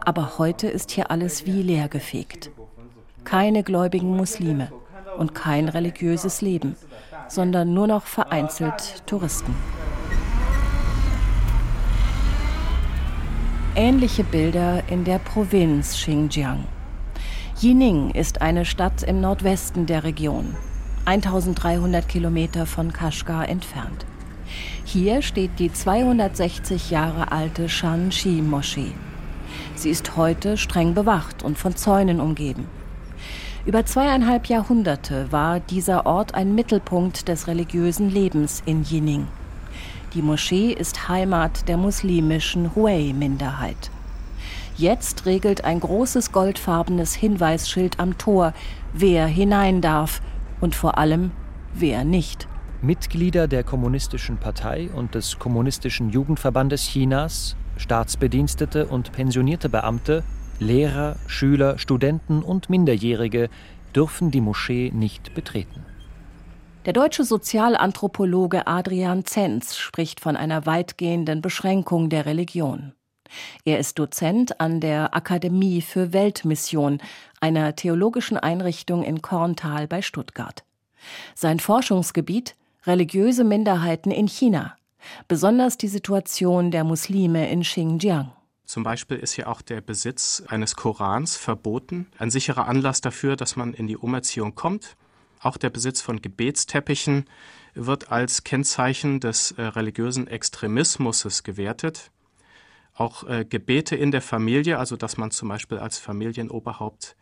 Aber 0.04 0.38
heute 0.38 0.68
ist 0.68 0.90
hier 0.90 1.10
alles 1.10 1.46
wie 1.46 1.62
leergefegt. 1.62 2.50
Keine 3.24 3.62
gläubigen 3.62 4.16
Muslime 4.16 4.70
und 5.16 5.34
kein 5.34 5.68
religiöses 5.68 6.42
Leben, 6.42 6.76
sondern 7.26 7.72
nur 7.72 7.86
noch 7.86 8.04
vereinzelt 8.04 9.02
Touristen. 9.06 9.54
Ähnliche 13.74 14.24
Bilder 14.24 14.82
in 14.88 15.04
der 15.04 15.18
Provinz 15.18 15.94
Xinjiang. 15.94 16.64
Jining 17.60 18.10
ist 18.10 18.42
eine 18.42 18.64
Stadt 18.64 19.02
im 19.02 19.20
Nordwesten 19.20 19.86
der 19.86 20.04
Region, 20.04 20.54
1300 21.06 22.06
Kilometer 22.08 22.66
von 22.66 22.92
Kashgar 22.92 23.48
entfernt. 23.48 24.04
Hier 24.84 25.22
steht 25.22 25.58
die 25.58 25.72
260 25.72 26.90
Jahre 26.90 27.32
alte 27.32 27.68
Shanxi-Moschee. 27.68 28.92
Sie 29.74 29.90
ist 29.90 30.16
heute 30.16 30.56
streng 30.56 30.94
bewacht 30.94 31.42
und 31.42 31.58
von 31.58 31.76
Zäunen 31.76 32.20
umgeben. 32.20 32.66
Über 33.66 33.84
zweieinhalb 33.84 34.46
Jahrhunderte 34.46 35.30
war 35.30 35.60
dieser 35.60 36.06
Ort 36.06 36.34
ein 36.34 36.54
Mittelpunkt 36.54 37.28
des 37.28 37.46
religiösen 37.46 38.08
Lebens 38.08 38.62
in 38.64 38.82
Jining. 38.82 39.26
Die 40.14 40.22
Moschee 40.22 40.72
ist 40.72 41.08
Heimat 41.08 41.68
der 41.68 41.76
muslimischen 41.76 42.74
Hui-Minderheit. 42.74 43.90
Jetzt 44.76 45.26
regelt 45.26 45.64
ein 45.64 45.80
großes 45.80 46.32
goldfarbenes 46.32 47.14
Hinweisschild 47.14 48.00
am 48.00 48.16
Tor, 48.16 48.54
wer 48.92 49.26
hinein 49.26 49.80
darf 49.80 50.22
und 50.60 50.74
vor 50.74 50.96
allem 50.96 51.32
wer 51.74 52.04
nicht. 52.04 52.48
Mitglieder 52.80 53.48
der 53.48 53.64
Kommunistischen 53.64 54.36
Partei 54.36 54.88
und 54.94 55.16
des 55.16 55.40
Kommunistischen 55.40 56.10
Jugendverbandes 56.10 56.82
Chinas, 56.82 57.56
Staatsbedienstete 57.76 58.86
und 58.86 59.10
pensionierte 59.10 59.68
Beamte, 59.68 60.22
Lehrer, 60.60 61.16
Schüler, 61.26 61.78
Studenten 61.78 62.40
und 62.40 62.70
Minderjährige 62.70 63.50
dürfen 63.96 64.30
die 64.30 64.40
Moschee 64.40 64.92
nicht 64.94 65.34
betreten. 65.34 65.84
Der 66.84 66.92
deutsche 66.92 67.24
Sozialanthropologe 67.24 68.68
Adrian 68.68 69.24
Zenz 69.24 69.76
spricht 69.76 70.20
von 70.20 70.36
einer 70.36 70.64
weitgehenden 70.64 71.42
Beschränkung 71.42 72.08
der 72.10 72.26
Religion. 72.26 72.92
Er 73.64 73.80
ist 73.80 73.98
Dozent 73.98 74.60
an 74.60 74.80
der 74.80 75.16
Akademie 75.16 75.82
für 75.82 76.12
Weltmission, 76.12 77.00
einer 77.40 77.74
theologischen 77.74 78.36
Einrichtung 78.36 79.02
in 79.02 79.20
Korntal 79.20 79.88
bei 79.88 80.00
Stuttgart. 80.00 80.64
Sein 81.34 81.60
Forschungsgebiet 81.60 82.54
religiöse 82.88 83.44
Minderheiten 83.44 84.10
in 84.10 84.26
China, 84.26 84.76
besonders 85.28 85.76
die 85.76 85.88
Situation 85.88 86.70
der 86.70 86.84
Muslime 86.84 87.50
in 87.50 87.60
Xinjiang. 87.60 88.32
Zum 88.64 88.82
Beispiel 88.82 89.18
ist 89.18 89.32
hier 89.32 89.48
auch 89.48 89.62
der 89.62 89.80
Besitz 89.80 90.42
eines 90.48 90.74
Korans 90.74 91.36
verboten, 91.36 92.06
ein 92.18 92.30
sicherer 92.30 92.66
Anlass 92.66 93.00
dafür, 93.00 93.36
dass 93.36 93.56
man 93.56 93.74
in 93.74 93.86
die 93.86 93.96
Umerziehung 93.96 94.54
kommt. 94.54 94.96
Auch 95.40 95.56
der 95.56 95.70
Besitz 95.70 96.00
von 96.00 96.20
Gebetsteppichen 96.20 97.26
wird 97.74 98.10
als 98.10 98.42
Kennzeichen 98.42 99.20
des 99.20 99.52
äh, 99.52 99.62
religiösen 99.62 100.26
Extremismus 100.26 101.42
gewertet. 101.44 102.10
Auch 102.94 103.24
äh, 103.24 103.44
Gebete 103.44 103.96
in 103.96 104.10
der 104.10 104.22
Familie, 104.22 104.78
also 104.78 104.96
dass 104.96 105.16
man 105.16 105.30
zum 105.30 105.48
Beispiel 105.48 105.78
als 105.78 105.98
Familienoberhaupt 105.98 107.16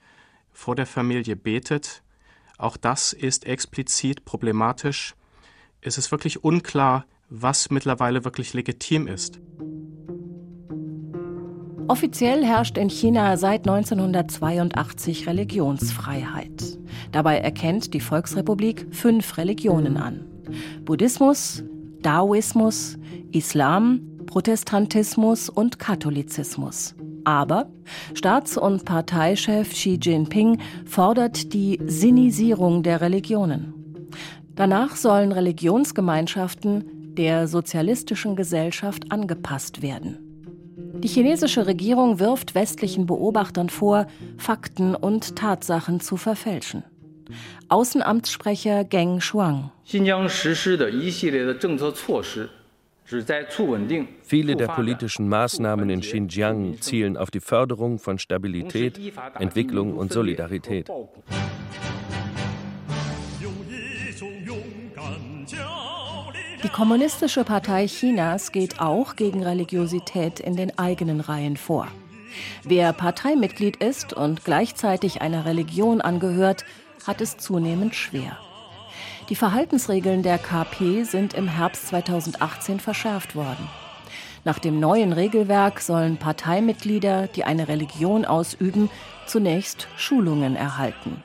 vor 0.53 0.75
der 0.75 0.87
Familie 0.87 1.37
betet, 1.37 2.03
auch 2.59 2.77
das 2.77 3.13
ist 3.13 3.45
explizit 3.45 4.25
problematisch. 4.25 5.15
Es 5.81 5.99
ist 5.99 6.11
wirklich 6.11 6.43
unklar, 6.45 7.07
was 7.29 7.71
mittlerweile 7.71 8.25
wirklich 8.25 8.55
legitim 8.55 9.07
ist. 9.07 9.41
Offiziell 11.89 12.45
herrscht 12.45 12.79
in 12.79 12.91
China 12.91 13.37
seit 13.37 13.69
1982 13.69 15.29
Religionsfreiheit. 15.29 16.79
Dabei 17.13 17.39
erkennt 17.39 17.95
die 17.95 18.01
Volksrepublik 18.01 18.89
fünf 18.91 19.37
Religionen 19.37 19.97
an. 19.97 20.25
Buddhismus, 20.85 21.63
Daoismus, 22.03 22.99
Islam, 23.31 24.01
Protestantismus 24.27 25.49
und 25.49 25.79
Katholizismus. 25.79 26.97
Aber 27.23 27.71
Staats- 28.15 28.59
und 28.59 28.85
Parteichef 28.85 29.71
Xi 29.71 29.99
Jinping 30.01 30.61
fordert 30.85 31.53
die 31.53 31.79
Sinisierung 31.85 32.83
der 32.83 33.01
Religionen. 33.01 33.76
Danach 34.57 34.97
sollen 34.97 35.33
Religionsgemeinschaften 35.33 37.15
der 37.15 37.47
sozialistischen 37.47 38.37
Gesellschaft 38.37 39.13
angepasst 39.13 39.83
werden. 39.83 40.19
Die 40.99 41.09
chinesische 41.09 41.67
Regierung 41.67 42.19
wirft 42.21 42.55
westlichen 42.55 43.07
Beobachtern 43.07 43.69
vor, 43.69 44.07
Fakten 44.39 44.95
und 44.95 45.37
Tatsachen 45.37 46.01
zu 46.01 46.17
verfälschen. 46.17 46.85
Außenamtssprecher 47.69 48.85
Geng 48.85 49.21
Shuang. 49.21 49.73
Viele 54.23 54.57
der 54.57 54.67
politischen 54.69 55.29
Maßnahmen 55.29 55.91
in 55.91 56.01
Xinjiang 56.01 56.81
zielen 56.81 57.17
auf 57.17 57.31
die 57.31 57.41
Förderung 57.41 57.99
von 57.99 58.19
Stabilität, 58.19 58.99
Entwicklung 59.39 59.97
und 59.97 60.13
Solidarität. 60.13 60.91
Die 66.67 66.73
Kommunistische 66.73 67.45
Partei 67.45 67.87
Chinas 67.87 68.51
geht 68.51 68.81
auch 68.81 69.15
gegen 69.15 69.45
Religiosität 69.45 70.41
in 70.41 70.57
den 70.57 70.77
eigenen 70.77 71.21
Reihen 71.21 71.57
vor. 71.57 71.87
Wer 72.65 72.93
Parteimitglied 72.93 73.77
ist 73.77 74.13
und 74.13 74.45
gleichzeitig 74.45 75.23
einer 75.23 75.45
Religion 75.45 76.01
angehört, 76.01 76.65
hat 77.07 77.21
es 77.21 77.37
zunehmend 77.37 77.95
schwer. 77.95 78.37
Die 79.29 79.37
Verhaltensregeln 79.37 80.25
der 80.25 80.39
KP 80.39 81.05
sind 81.05 81.35
im 81.35 81.47
Herbst 81.47 81.87
2018 81.87 82.81
verschärft 82.81 83.37
worden. 83.37 83.69
Nach 84.43 84.59
dem 84.59 84.81
neuen 84.81 85.13
Regelwerk 85.13 85.81
sollen 85.81 86.17
Parteimitglieder, 86.17 87.29
die 87.29 87.45
eine 87.45 87.69
Religion 87.69 88.25
ausüben, 88.25 88.91
zunächst 89.25 89.87
Schulungen 89.97 90.57
erhalten. 90.57 91.23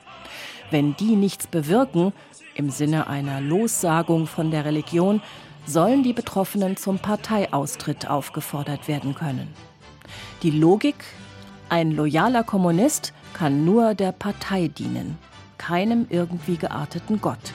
Wenn 0.70 0.94
die 0.96 1.16
nichts 1.16 1.48
bewirken, 1.48 2.12
im 2.54 2.70
Sinne 2.70 3.06
einer 3.06 3.40
Lossagung 3.40 4.26
von 4.26 4.50
der 4.50 4.64
Religion, 4.64 5.22
sollen 5.66 6.02
die 6.02 6.12
Betroffenen 6.12 6.76
zum 6.76 6.98
Parteiaustritt 6.98 8.08
aufgefordert 8.08 8.88
werden 8.88 9.14
können. 9.14 9.48
Die 10.42 10.50
Logik, 10.50 10.96
ein 11.68 11.92
loyaler 11.92 12.44
Kommunist 12.44 13.12
kann 13.32 13.64
nur 13.64 13.94
der 13.94 14.12
Partei 14.12 14.68
dienen, 14.68 15.18
keinem 15.58 16.06
irgendwie 16.10 16.56
gearteten 16.56 17.20
Gott. 17.20 17.52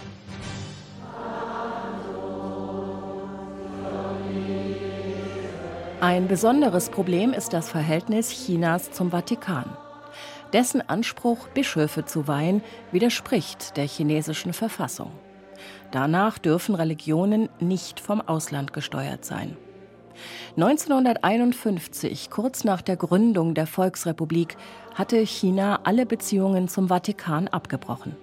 Ein 5.99 6.27
besonderes 6.27 6.89
Problem 6.89 7.33
ist 7.33 7.53
das 7.53 7.69
Verhältnis 7.69 8.29
Chinas 8.29 8.91
zum 8.91 9.09
Vatikan. 9.09 9.65
Dessen 10.53 10.87
Anspruch, 10.87 11.47
Bischöfe 11.49 12.05
zu 12.05 12.27
weihen, 12.27 12.61
widerspricht 12.91 13.75
der 13.77 13.85
chinesischen 13.85 14.53
Verfassung. 14.53 15.11
Danach 15.91 16.37
dürfen 16.37 16.75
Religionen 16.75 17.49
nicht 17.59 17.99
vom 17.99 18.21
Ausland 18.21 18.73
gesteuert 18.73 19.25
sein. 19.25 19.57
1951, 20.55 22.29
kurz 22.29 22.63
nach 22.63 22.81
der 22.81 22.95
Gründung 22.95 23.53
der 23.53 23.67
Volksrepublik, 23.67 24.57
hatte 24.95 25.17
China 25.25 25.81
alle 25.83 26.05
Beziehungen 26.05 26.67
zum 26.67 26.87
Vatikan 26.87 27.47
abgebrochen. 27.47 28.15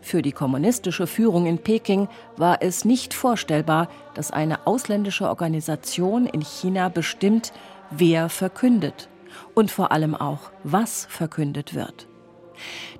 Für 0.00 0.20
die 0.20 0.32
kommunistische 0.32 1.06
Führung 1.06 1.46
in 1.46 1.58
Peking 1.58 2.08
war 2.36 2.58
es 2.60 2.84
nicht 2.84 3.14
vorstellbar, 3.14 3.88
dass 4.14 4.30
eine 4.30 4.66
ausländische 4.66 5.28
Organisation 5.28 6.26
in 6.26 6.42
China 6.42 6.88
bestimmt, 6.88 7.52
wer 7.90 8.28
verkündet 8.28 9.08
und 9.54 9.70
vor 9.70 9.92
allem 9.92 10.14
auch, 10.14 10.50
was 10.64 11.06
verkündet 11.08 11.74
wird. 11.74 12.08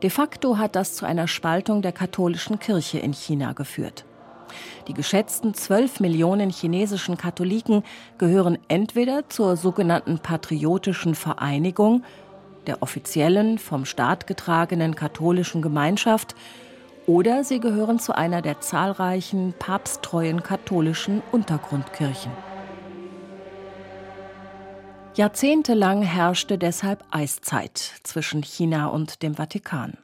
De 0.02 0.10
facto 0.10 0.58
hat 0.58 0.76
das 0.76 0.94
zu 0.94 1.06
einer 1.06 1.28
Spaltung 1.28 1.82
der 1.82 1.92
katholischen 1.92 2.58
Kirche 2.58 2.98
in 2.98 3.12
China 3.12 3.52
geführt. 3.52 4.04
Die 4.88 4.94
geschätzten 4.94 5.54
12 5.54 6.00
Millionen 6.00 6.50
chinesischen 6.50 7.16
Katholiken 7.16 7.84
gehören 8.18 8.58
entweder 8.68 9.28
zur 9.28 9.56
sogenannten 9.56 10.18
Patriotischen 10.18 11.14
Vereinigung, 11.14 12.04
der 12.66 12.82
offiziellen, 12.82 13.58
vom 13.58 13.84
Staat 13.84 14.26
getragenen 14.26 14.94
katholischen 14.94 15.62
Gemeinschaft, 15.62 16.34
Oder 17.06 17.42
sie 17.42 17.58
gehören 17.58 17.98
zu 17.98 18.14
einer 18.14 18.42
der 18.42 18.60
zahlreichen 18.60 19.54
papsttreuen 19.58 20.44
katholischen 20.44 21.20
Untergrundkirchen. 21.32 22.30
Jahrzehntelang 25.14 26.00
herrschte 26.00 26.56
deshalb 26.56 27.04
Eiszeit 27.10 27.76
zwischen 28.02 28.42
China 28.42 28.86
und 28.86 29.22
dem 29.22 29.34
Vatikan. 29.34 29.98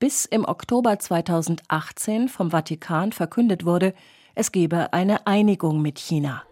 Bis 0.00 0.24
im 0.24 0.44
Oktober 0.44 0.98
2018 0.98 2.28
vom 2.28 2.50
Vatikan 2.50 3.12
verkündet 3.12 3.64
wurde, 3.64 3.94
es 4.34 4.50
gebe 4.50 4.92
eine 4.92 5.28
Einigung 5.28 5.80
mit 5.80 6.00
China. 6.00 6.42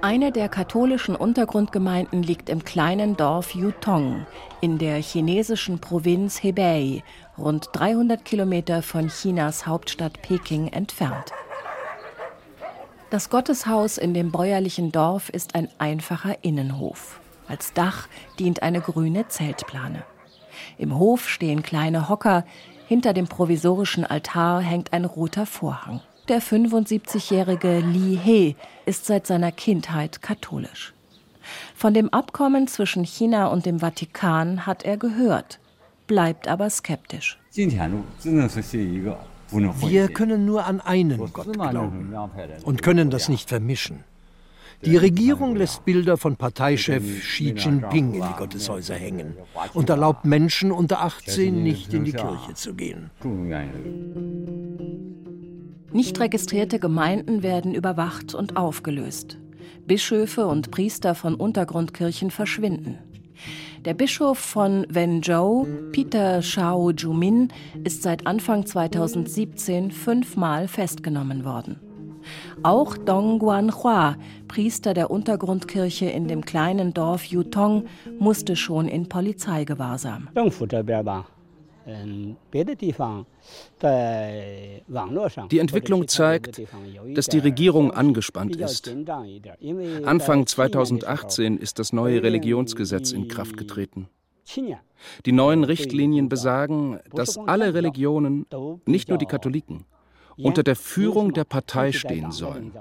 Eine 0.00 0.32
der 0.32 0.48
katholischen 0.48 1.14
Untergrundgemeinden 1.14 2.22
liegt 2.22 2.48
im 2.48 2.64
kleinen 2.64 3.18
Dorf 3.18 3.54
Yutong 3.54 4.26
in 4.62 4.78
der 4.78 4.96
chinesischen 4.96 5.80
Provinz 5.80 6.42
Hebei, 6.42 7.04
rund 7.36 7.68
300 7.74 8.24
Kilometer 8.24 8.82
von 8.82 9.08
Chinas 9.08 9.66
Hauptstadt 9.66 10.22
Peking 10.22 10.68
entfernt. 10.68 11.32
Das 13.12 13.28
Gotteshaus 13.28 13.98
in 13.98 14.14
dem 14.14 14.32
bäuerlichen 14.32 14.90
Dorf 14.90 15.28
ist 15.28 15.54
ein 15.54 15.68
einfacher 15.76 16.42
Innenhof. 16.42 17.20
Als 17.46 17.74
Dach 17.74 18.08
dient 18.38 18.62
eine 18.62 18.80
grüne 18.80 19.28
Zeltplane. 19.28 20.02
Im 20.78 20.98
Hof 20.98 21.28
stehen 21.28 21.62
kleine 21.62 22.08
Hocker, 22.08 22.46
hinter 22.88 23.12
dem 23.12 23.26
provisorischen 23.26 24.06
Altar 24.06 24.62
hängt 24.62 24.94
ein 24.94 25.04
roter 25.04 25.44
Vorhang. 25.44 26.00
Der 26.28 26.40
75-jährige 26.40 27.80
Li 27.80 28.16
He 28.16 28.56
ist 28.86 29.04
seit 29.04 29.26
seiner 29.26 29.52
Kindheit 29.52 30.22
katholisch. 30.22 30.94
Von 31.74 31.92
dem 31.92 32.08
Abkommen 32.08 32.66
zwischen 32.66 33.04
China 33.04 33.48
und 33.48 33.66
dem 33.66 33.80
Vatikan 33.80 34.64
hat 34.64 34.84
er 34.84 34.96
gehört, 34.96 35.60
bleibt 36.06 36.48
aber 36.48 36.70
skeptisch. 36.70 37.38
Wir 39.52 40.08
können 40.08 40.44
nur 40.44 40.66
an 40.66 40.80
einen 40.80 41.32
Gott 41.32 41.52
glauben 41.52 42.14
und 42.64 42.82
können 42.82 43.10
das 43.10 43.28
nicht 43.28 43.48
vermischen. 43.48 44.04
Die 44.84 44.96
Regierung 44.96 45.54
lässt 45.54 45.84
Bilder 45.84 46.16
von 46.16 46.34
Parteichef 46.36 47.20
Xi 47.20 47.54
Jinping 47.56 48.14
in 48.14 48.22
die 48.22 48.36
Gotteshäuser 48.36 48.96
hängen 48.96 49.36
und 49.74 49.88
erlaubt 49.88 50.24
Menschen 50.24 50.72
unter 50.72 51.02
18 51.02 51.62
nicht 51.62 51.94
in 51.94 52.04
die 52.04 52.12
Kirche 52.12 52.54
zu 52.54 52.74
gehen. 52.74 53.10
Nicht 55.92 56.18
registrierte 56.18 56.80
Gemeinden 56.80 57.42
werden 57.44 57.74
überwacht 57.74 58.34
und 58.34 58.56
aufgelöst. 58.56 59.38
Bischöfe 59.86 60.46
und 60.46 60.70
Priester 60.70 61.14
von 61.14 61.34
Untergrundkirchen 61.34 62.30
verschwinden. 62.30 62.98
Der 63.84 63.94
Bischof 63.94 64.38
von 64.38 64.86
Wenzhou, 64.88 65.66
Peter 65.90 66.40
Shao 66.40 66.92
Jumin, 66.92 67.48
ist 67.82 68.04
seit 68.04 68.28
Anfang 68.28 68.64
2017 68.64 69.90
fünfmal 69.90 70.68
festgenommen 70.68 71.44
worden. 71.44 71.80
Auch 72.62 72.96
Dong 72.96 73.40
Guanhua, 73.40 74.14
Priester 74.46 74.94
der 74.94 75.10
Untergrundkirche 75.10 76.06
in 76.06 76.28
dem 76.28 76.44
kleinen 76.44 76.94
Dorf 76.94 77.24
Yutong, 77.24 77.86
musste 78.20 78.54
schon 78.54 78.86
in 78.86 79.08
Polizeigewahrsam. 79.08 80.28
Die 85.50 85.58
Entwicklung 85.58 86.08
zeigt, 86.08 86.62
dass 87.14 87.26
die 87.26 87.38
Regierung 87.38 87.90
angespannt 87.90 88.56
ist. 88.56 88.94
Anfang 90.04 90.46
2018 90.46 91.58
ist 91.58 91.78
das 91.78 91.92
neue 91.92 92.22
Religionsgesetz 92.22 93.12
in 93.12 93.28
Kraft 93.28 93.56
getreten. 93.56 94.08
Die 95.24 95.32
neuen 95.32 95.64
Richtlinien 95.64 96.28
besagen, 96.28 97.00
dass 97.12 97.38
alle 97.38 97.74
Religionen, 97.74 98.46
nicht 98.86 99.08
nur 99.08 99.18
die 99.18 99.26
Katholiken, 99.26 99.84
unter 100.36 100.62
der 100.62 100.76
Führung 100.76 101.32
der 101.32 101.44
Partei 101.44 101.92
stehen 101.92 102.30
sollen. 102.30 102.72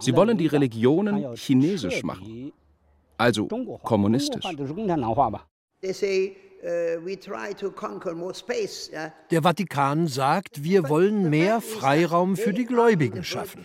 Sie 0.00 0.16
wollen 0.16 0.38
die 0.38 0.46
Religionen 0.46 1.34
chinesisch 1.34 2.02
machen, 2.02 2.52
also 3.18 3.48
kommunistisch. 3.82 4.44
Der 9.30 9.42
Vatikan 9.42 10.08
sagt, 10.08 10.64
wir 10.64 10.88
wollen 10.88 11.30
mehr 11.30 11.60
Freiraum 11.60 12.36
für 12.36 12.52
die 12.52 12.64
Gläubigen 12.64 13.22
schaffen. 13.22 13.64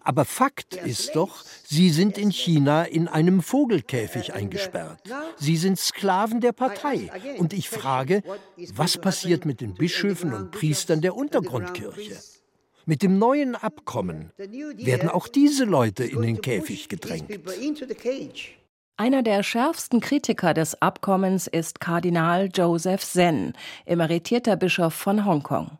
Aber 0.00 0.24
Fakt 0.24 0.74
ist 0.74 1.14
doch, 1.16 1.44
sie 1.64 1.90
sind 1.90 2.16
in 2.16 2.30
China 2.30 2.84
in 2.84 3.08
einem 3.08 3.42
Vogelkäfig 3.42 4.32
eingesperrt. 4.32 5.02
Sie 5.36 5.58
sind 5.58 5.78
Sklaven 5.78 6.40
der 6.40 6.52
Partei. 6.52 7.10
Und 7.38 7.52
ich 7.52 7.68
frage, 7.68 8.22
was 8.74 8.96
passiert 8.96 9.44
mit 9.44 9.60
den 9.60 9.74
Bischöfen 9.74 10.32
und 10.32 10.50
Priestern 10.50 11.02
der 11.02 11.14
Untergrundkirche? 11.14 12.16
Mit 12.86 13.02
dem 13.02 13.18
neuen 13.18 13.54
Abkommen 13.54 14.32
werden 14.36 15.08
auch 15.08 15.28
diese 15.28 15.64
Leute 15.64 16.04
in 16.04 16.22
den 16.22 16.40
Käfig 16.40 16.88
gedrängt. 16.88 17.30
Einer 18.96 19.24
der 19.24 19.42
schärfsten 19.42 19.98
Kritiker 19.98 20.54
des 20.54 20.80
Abkommens 20.80 21.48
ist 21.48 21.80
Kardinal 21.80 22.48
Joseph 22.54 23.04
Zen, 23.04 23.54
emeritierter 23.86 24.54
Bischof 24.54 24.94
von 24.94 25.24
Hongkong. 25.24 25.78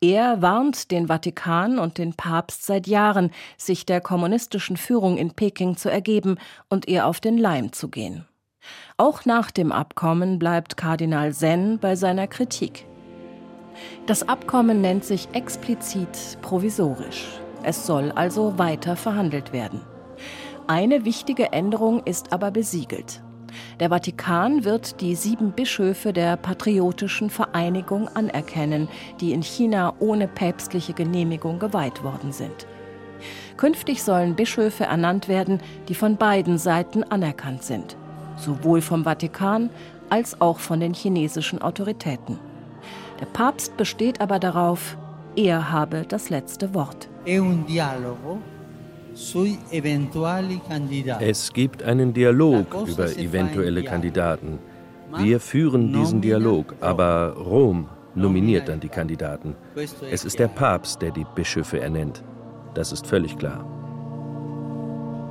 Er 0.00 0.40
warnt 0.40 0.90
den 0.90 1.08
Vatikan 1.08 1.78
und 1.78 1.98
den 1.98 2.14
Papst 2.14 2.64
seit 2.64 2.86
Jahren, 2.86 3.32
sich 3.58 3.84
der 3.84 4.00
kommunistischen 4.00 4.78
Führung 4.78 5.18
in 5.18 5.32
Peking 5.32 5.76
zu 5.76 5.90
ergeben 5.90 6.38
und 6.70 6.88
ihr 6.88 7.06
auf 7.06 7.20
den 7.20 7.36
Leim 7.36 7.74
zu 7.74 7.88
gehen. 7.88 8.24
Auch 8.96 9.26
nach 9.26 9.50
dem 9.50 9.70
Abkommen 9.70 10.38
bleibt 10.38 10.78
Kardinal 10.78 11.34
Zen 11.34 11.78
bei 11.78 11.96
seiner 11.96 12.28
Kritik. 12.28 12.86
Das 14.06 14.26
Abkommen 14.26 14.80
nennt 14.80 15.04
sich 15.04 15.28
explizit 15.34 16.38
provisorisch. 16.40 17.26
Es 17.62 17.86
soll 17.86 18.10
also 18.12 18.56
weiter 18.56 18.96
verhandelt 18.96 19.52
werden. 19.52 19.82
Eine 20.66 21.04
wichtige 21.04 21.52
Änderung 21.52 22.02
ist 22.04 22.32
aber 22.32 22.50
besiegelt. 22.50 23.22
Der 23.80 23.90
Vatikan 23.90 24.64
wird 24.64 25.02
die 25.02 25.14
sieben 25.14 25.52
Bischöfe 25.52 26.14
der 26.14 26.38
Patriotischen 26.38 27.28
Vereinigung 27.28 28.08
anerkennen, 28.08 28.88
die 29.20 29.32
in 29.32 29.42
China 29.42 29.92
ohne 29.98 30.26
päpstliche 30.26 30.94
Genehmigung 30.94 31.58
geweiht 31.58 32.02
worden 32.02 32.32
sind. 32.32 32.66
Künftig 33.58 34.02
sollen 34.02 34.36
Bischöfe 34.36 34.84
ernannt 34.84 35.28
werden, 35.28 35.60
die 35.88 35.94
von 35.94 36.16
beiden 36.16 36.56
Seiten 36.56 37.04
anerkannt 37.04 37.62
sind, 37.62 37.96
sowohl 38.38 38.80
vom 38.80 39.04
Vatikan 39.04 39.68
als 40.08 40.40
auch 40.40 40.60
von 40.60 40.80
den 40.80 40.94
chinesischen 40.94 41.60
Autoritäten. 41.60 42.38
Der 43.20 43.26
Papst 43.26 43.76
besteht 43.76 44.22
aber 44.22 44.38
darauf, 44.38 44.96
er 45.36 45.70
habe 45.70 46.06
das 46.08 46.30
letzte 46.30 46.72
Wort. 46.74 47.08
Es 51.20 51.52
gibt 51.52 51.82
einen 51.82 52.12
Dialog 52.12 52.74
über 52.86 53.16
eventuelle 53.16 53.84
Kandidaten. 53.84 54.58
Wir 55.16 55.38
führen 55.38 55.92
diesen 55.92 56.20
Dialog, 56.20 56.74
aber 56.80 57.34
Rom 57.36 57.88
nominiert 58.14 58.68
dann 58.68 58.80
die 58.80 58.88
Kandidaten. 58.88 59.54
Es 60.10 60.24
ist 60.24 60.38
der 60.38 60.48
Papst, 60.48 61.00
der 61.02 61.10
die 61.12 61.26
Bischöfe 61.34 61.80
ernennt. 61.80 62.24
Das 62.74 62.92
ist 62.92 63.06
völlig 63.06 63.36
klar. 63.38 63.64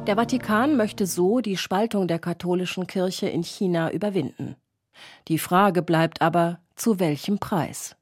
Der 0.08 0.16
Vatikan 0.16 0.76
möchte 0.76 1.06
so 1.06 1.40
die 1.40 1.58
Spaltung 1.58 2.08
der 2.08 2.20
katholischen 2.20 2.88
Kirche 2.88 3.28
in 3.28 3.44
China 3.44 3.92
überwinden. 3.92 4.56
Die 5.28 5.38
Frage 5.38 5.82
bleibt 5.82 6.22
aber, 6.22 6.60
zu 6.76 7.00
welchem 7.00 7.40
Preis? 7.40 7.96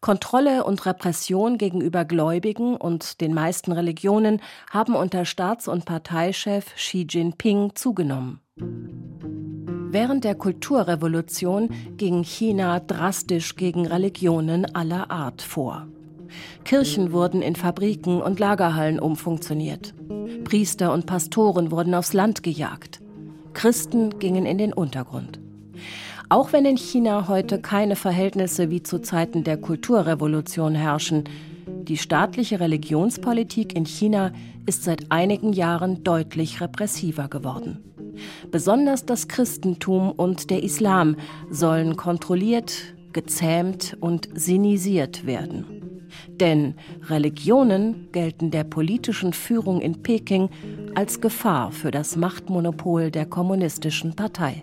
Kontrolle 0.00 0.64
und 0.64 0.86
Repression 0.86 1.58
gegenüber 1.58 2.04
Gläubigen 2.04 2.76
und 2.76 3.20
den 3.20 3.34
meisten 3.34 3.72
Religionen 3.72 4.40
haben 4.70 4.94
unter 4.94 5.24
Staats- 5.24 5.68
und 5.68 5.84
Parteichef 5.84 6.74
Xi 6.74 7.06
Jinping 7.08 7.74
zugenommen. 7.74 8.40
Während 9.92 10.24
der 10.24 10.36
Kulturrevolution 10.36 11.68
ging 11.96 12.22
China 12.22 12.78
drastisch 12.78 13.56
gegen 13.56 13.86
Religionen 13.86 14.72
aller 14.74 15.10
Art 15.10 15.42
vor. 15.42 15.88
Kirchen 16.64 17.12
wurden 17.12 17.42
in 17.42 17.56
Fabriken 17.56 18.22
und 18.22 18.38
Lagerhallen 18.38 19.00
umfunktioniert. 19.00 19.94
Priester 20.44 20.92
und 20.92 21.06
Pastoren 21.06 21.72
wurden 21.72 21.94
aufs 21.94 22.12
Land 22.12 22.44
gejagt. 22.44 23.00
Christen 23.52 24.18
gingen 24.20 24.46
in 24.46 24.58
den 24.58 24.72
Untergrund. 24.72 25.40
Auch 26.32 26.52
wenn 26.52 26.64
in 26.64 26.76
China 26.76 27.26
heute 27.26 27.60
keine 27.60 27.96
Verhältnisse 27.96 28.70
wie 28.70 28.84
zu 28.84 29.00
Zeiten 29.00 29.42
der 29.42 29.56
Kulturrevolution 29.56 30.76
herrschen, 30.76 31.24
die 31.66 31.96
staatliche 31.96 32.60
Religionspolitik 32.60 33.74
in 33.74 33.84
China 33.84 34.30
ist 34.64 34.84
seit 34.84 35.10
einigen 35.10 35.52
Jahren 35.52 36.04
deutlich 36.04 36.60
repressiver 36.60 37.26
geworden. 37.26 37.82
Besonders 38.52 39.04
das 39.04 39.26
Christentum 39.26 40.12
und 40.12 40.50
der 40.50 40.62
Islam 40.62 41.16
sollen 41.50 41.96
kontrolliert, 41.96 42.94
gezähmt 43.12 43.96
und 43.98 44.28
sinisiert 44.32 45.26
werden. 45.26 45.64
Denn 46.28 46.74
Religionen 47.08 48.08
gelten 48.12 48.52
der 48.52 48.62
politischen 48.62 49.32
Führung 49.32 49.80
in 49.80 50.00
Peking 50.02 50.48
als 50.94 51.20
Gefahr 51.20 51.72
für 51.72 51.90
das 51.90 52.14
Machtmonopol 52.14 53.10
der 53.10 53.26
kommunistischen 53.26 54.14
Partei. 54.14 54.62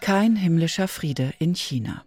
Kein 0.00 0.34
himmlischer 0.34 0.88
Friede 0.88 1.34
in 1.38 1.54
China. 1.54 2.04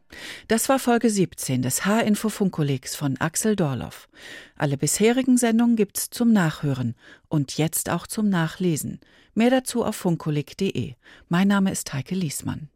Das 0.48 0.68
war 0.68 0.80
Folge 0.80 1.10
17 1.10 1.62
des 1.62 1.86
H-Info-Funkkollegs 1.86 2.96
von 2.96 3.18
Axel 3.18 3.56
Dorloff. 3.56 4.10
Alle 4.58 4.78
bisherigen 4.78 5.38
Sendungen 5.38 5.76
gibt's 5.76 6.10
zum 6.10 6.34
Nachhören 6.34 6.96
und 7.30 7.58
jetzt 7.58 7.90
auch 7.90 8.08
zum 8.08 8.30
Nachlesen. 8.30 9.00
Mehr 9.36 9.52
dazu 9.52 9.86
auf 9.86 9.96
funkkolleg.de. 9.96 10.96
Mein 11.30 11.48
Name 11.48 11.72
ist 11.72 11.94
Heike 11.94 12.16
Liesmann. 12.16 12.70